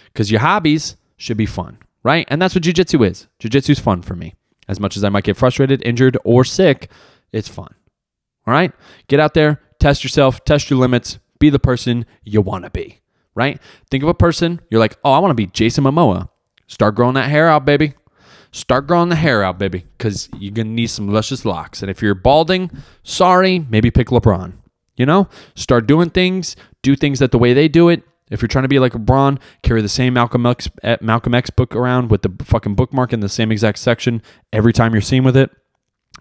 Because 0.06 0.30
your 0.30 0.40
hobbies 0.40 0.96
should 1.18 1.36
be 1.36 1.46
fun, 1.46 1.76
right? 2.02 2.26
And 2.30 2.40
that's 2.40 2.54
what 2.54 2.64
jujitsu 2.64 3.06
is. 3.06 3.28
Jujitsu 3.38 3.70
is 3.70 3.78
fun 3.78 4.00
for 4.00 4.16
me. 4.16 4.34
As 4.66 4.80
much 4.80 4.96
as 4.96 5.04
I 5.04 5.10
might 5.10 5.24
get 5.24 5.36
frustrated, 5.36 5.82
injured, 5.84 6.16
or 6.24 6.44
sick, 6.44 6.90
it's 7.32 7.48
fun. 7.48 7.74
All 8.48 8.54
right? 8.54 8.72
Get 9.08 9.20
out 9.20 9.34
there, 9.34 9.60
test 9.78 10.02
yourself, 10.02 10.42
test 10.42 10.70
your 10.70 10.78
limits, 10.78 11.18
be 11.38 11.50
the 11.50 11.58
person 11.58 12.06
you 12.24 12.40
want 12.40 12.64
to 12.64 12.70
be, 12.70 12.98
right? 13.34 13.60
Think 13.90 14.02
of 14.02 14.08
a 14.08 14.14
person, 14.14 14.62
you're 14.70 14.80
like, 14.80 14.96
oh, 15.04 15.12
I 15.12 15.18
want 15.18 15.32
to 15.32 15.34
be 15.34 15.48
Jason 15.48 15.84
Momoa. 15.84 16.30
Start 16.66 16.94
growing 16.94 17.12
that 17.12 17.28
hair 17.28 17.46
out, 17.46 17.66
baby. 17.66 17.92
Start 18.50 18.86
growing 18.86 19.10
the 19.10 19.16
hair 19.16 19.44
out, 19.44 19.58
baby, 19.58 19.84
because 19.98 20.30
you're 20.38 20.54
going 20.54 20.68
to 20.68 20.72
need 20.72 20.86
some 20.86 21.12
luscious 21.12 21.44
locks. 21.44 21.82
And 21.82 21.90
if 21.90 22.00
you're 22.00 22.14
balding, 22.14 22.70
sorry, 23.02 23.66
maybe 23.68 23.90
pick 23.90 24.06
LeBron. 24.06 24.54
You 24.96 25.04
know, 25.04 25.28
start 25.54 25.86
doing 25.86 26.08
things, 26.08 26.56
do 26.80 26.96
things 26.96 27.18
that 27.18 27.32
the 27.32 27.38
way 27.38 27.52
they 27.52 27.68
do 27.68 27.90
it. 27.90 28.02
If 28.30 28.40
you're 28.40 28.48
trying 28.48 28.64
to 28.64 28.68
be 28.68 28.78
like 28.78 28.94
LeBron, 28.94 29.38
carry 29.62 29.82
the 29.82 29.90
same 29.90 30.14
Malcolm 30.14 30.46
X, 30.46 30.70
eh, 30.82 30.96
Malcolm 31.02 31.34
X 31.34 31.50
book 31.50 31.76
around 31.76 32.10
with 32.10 32.22
the 32.22 32.32
fucking 32.42 32.76
bookmark 32.76 33.12
in 33.12 33.20
the 33.20 33.28
same 33.28 33.52
exact 33.52 33.78
section 33.78 34.22
every 34.54 34.72
time 34.72 34.94
you're 34.94 35.02
seen 35.02 35.22
with 35.22 35.36
it. 35.36 35.50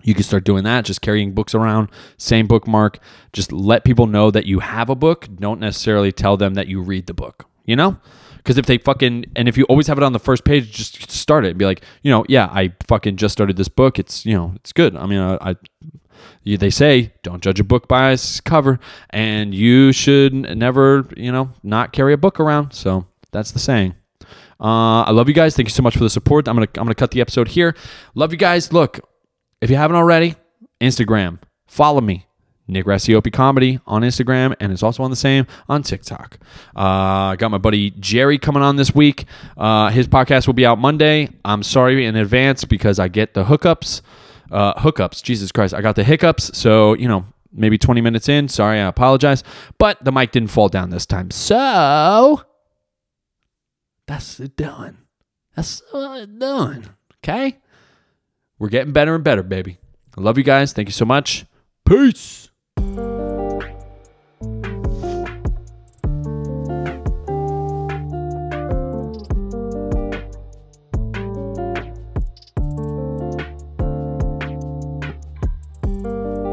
You 0.03 0.13
can 0.13 0.23
start 0.23 0.43
doing 0.43 0.63
that, 0.63 0.85
just 0.85 1.01
carrying 1.01 1.33
books 1.33 1.53
around, 1.53 1.89
same 2.17 2.47
bookmark. 2.47 2.99
Just 3.33 3.51
let 3.51 3.83
people 3.83 4.07
know 4.07 4.31
that 4.31 4.45
you 4.45 4.59
have 4.59 4.89
a 4.89 4.95
book. 4.95 5.27
Don't 5.35 5.59
necessarily 5.59 6.11
tell 6.11 6.37
them 6.37 6.53
that 6.53 6.67
you 6.67 6.81
read 6.81 7.07
the 7.07 7.13
book, 7.13 7.45
you 7.65 7.75
know? 7.75 7.97
Because 8.37 8.57
if 8.57 8.65
they 8.65 8.77
fucking, 8.77 9.25
and 9.35 9.49
if 9.49 9.57
you 9.57 9.65
always 9.65 9.87
have 9.87 9.97
it 9.97 10.03
on 10.03 10.13
the 10.13 10.19
first 10.19 10.45
page, 10.45 10.71
just 10.71 11.11
start 11.11 11.43
it 11.43 11.49
and 11.49 11.57
be 11.57 11.65
like, 11.65 11.83
you 12.01 12.09
know, 12.09 12.23
yeah, 12.29 12.45
I 12.45 12.73
fucking 12.87 13.17
just 13.17 13.33
started 13.33 13.57
this 13.57 13.67
book. 13.67 13.99
It's, 13.99 14.25
you 14.25 14.35
know, 14.35 14.53
it's 14.55 14.71
good. 14.71 14.95
I 14.95 15.05
mean, 15.05 15.19
I, 15.19 15.37
I 15.41 15.55
they 16.45 16.69
say 16.69 17.13
don't 17.23 17.43
judge 17.43 17.59
a 17.59 17.63
book 17.63 17.87
by 17.87 18.11
its 18.11 18.39
cover, 18.39 18.79
and 19.09 19.53
you 19.53 19.91
should 19.91 20.33
never, 20.33 21.07
you 21.17 21.31
know, 21.31 21.49
not 21.63 21.91
carry 21.91 22.13
a 22.13 22.17
book 22.17 22.39
around. 22.39 22.71
So 22.71 23.05
that's 23.31 23.51
the 23.51 23.59
saying. 23.59 23.95
Uh, 24.59 25.03
I 25.03 25.11
love 25.11 25.27
you 25.27 25.33
guys. 25.33 25.55
Thank 25.55 25.67
you 25.67 25.73
so 25.73 25.83
much 25.83 25.95
for 25.95 26.03
the 26.03 26.09
support. 26.09 26.47
I'm 26.47 26.55
gonna 26.55 26.67
I'm 26.77 26.83
gonna 26.83 26.95
cut 26.95 27.11
the 27.11 27.21
episode 27.21 27.49
here. 27.49 27.75
Love 28.15 28.31
you 28.31 28.37
guys. 28.37 28.71
Look, 28.73 28.99
if 29.61 29.69
you 29.69 29.75
haven't 29.75 29.97
already, 29.97 30.35
Instagram, 30.81 31.39
follow 31.67 32.01
me. 32.01 32.25
Nick 32.69 32.85
Rassiopi 32.85 33.31
Comedy 33.31 33.79
on 33.87 34.01
Instagram, 34.01 34.53
and 34.59 34.73
it's 34.73 34.83
also 34.83 35.01
on 35.01 35.09
the 35.09 35.15
same 35.15 35.47
on 35.69 35.83
TikTok. 35.83 36.37
Uh, 36.75 36.81
I 37.31 37.35
got 37.37 37.49
my 37.49 37.57
buddy 37.57 37.91
Jerry 37.91 38.37
coming 38.37 38.61
on 38.61 38.75
this 38.75 38.93
week. 38.93 39.25
Uh, 39.55 39.89
his 39.89 40.07
podcast 40.07 40.47
will 40.47 40.53
be 40.53 40.65
out 40.65 40.77
Monday. 40.77 41.29
I'm 41.45 41.63
sorry 41.63 42.05
in 42.05 42.17
advance 42.17 42.65
because 42.65 42.99
I 42.99 43.07
get 43.07 43.33
the 43.33 43.45
hookups. 43.45 44.01
Uh, 44.51 44.73
hookups, 44.75 45.23
Jesus 45.23 45.51
Christ, 45.51 45.73
I 45.73 45.81
got 45.81 45.95
the 45.95 46.03
hiccups. 46.03 46.57
So 46.57 46.93
you 46.93 47.07
know, 47.07 47.25
maybe 47.53 47.77
20 47.77 48.01
minutes 48.01 48.27
in. 48.27 48.49
Sorry, 48.49 48.79
I 48.79 48.87
apologize, 48.87 49.43
but 49.77 50.03
the 50.03 50.11
mic 50.11 50.31
didn't 50.31 50.49
fall 50.49 50.67
down 50.67 50.89
this 50.89 51.05
time. 51.05 51.31
So 51.31 52.43
that's 54.07 54.39
it 54.41 54.57
done. 54.57 54.97
That's 55.55 55.81
it 55.93 56.37
done. 56.37 56.95
Okay. 57.23 57.57
We're 58.59 58.69
getting 58.69 58.93
better 58.93 59.15
and 59.15 59.23
better, 59.23 59.43
baby. 59.43 59.77
I 60.17 60.21
love 60.21 60.37
you 60.37 60.43
guys. 60.43 60.73
Thank 60.73 60.87
you 60.87 60.93
so 60.93 61.05
much. 61.05 61.45
Peace. 61.85 62.46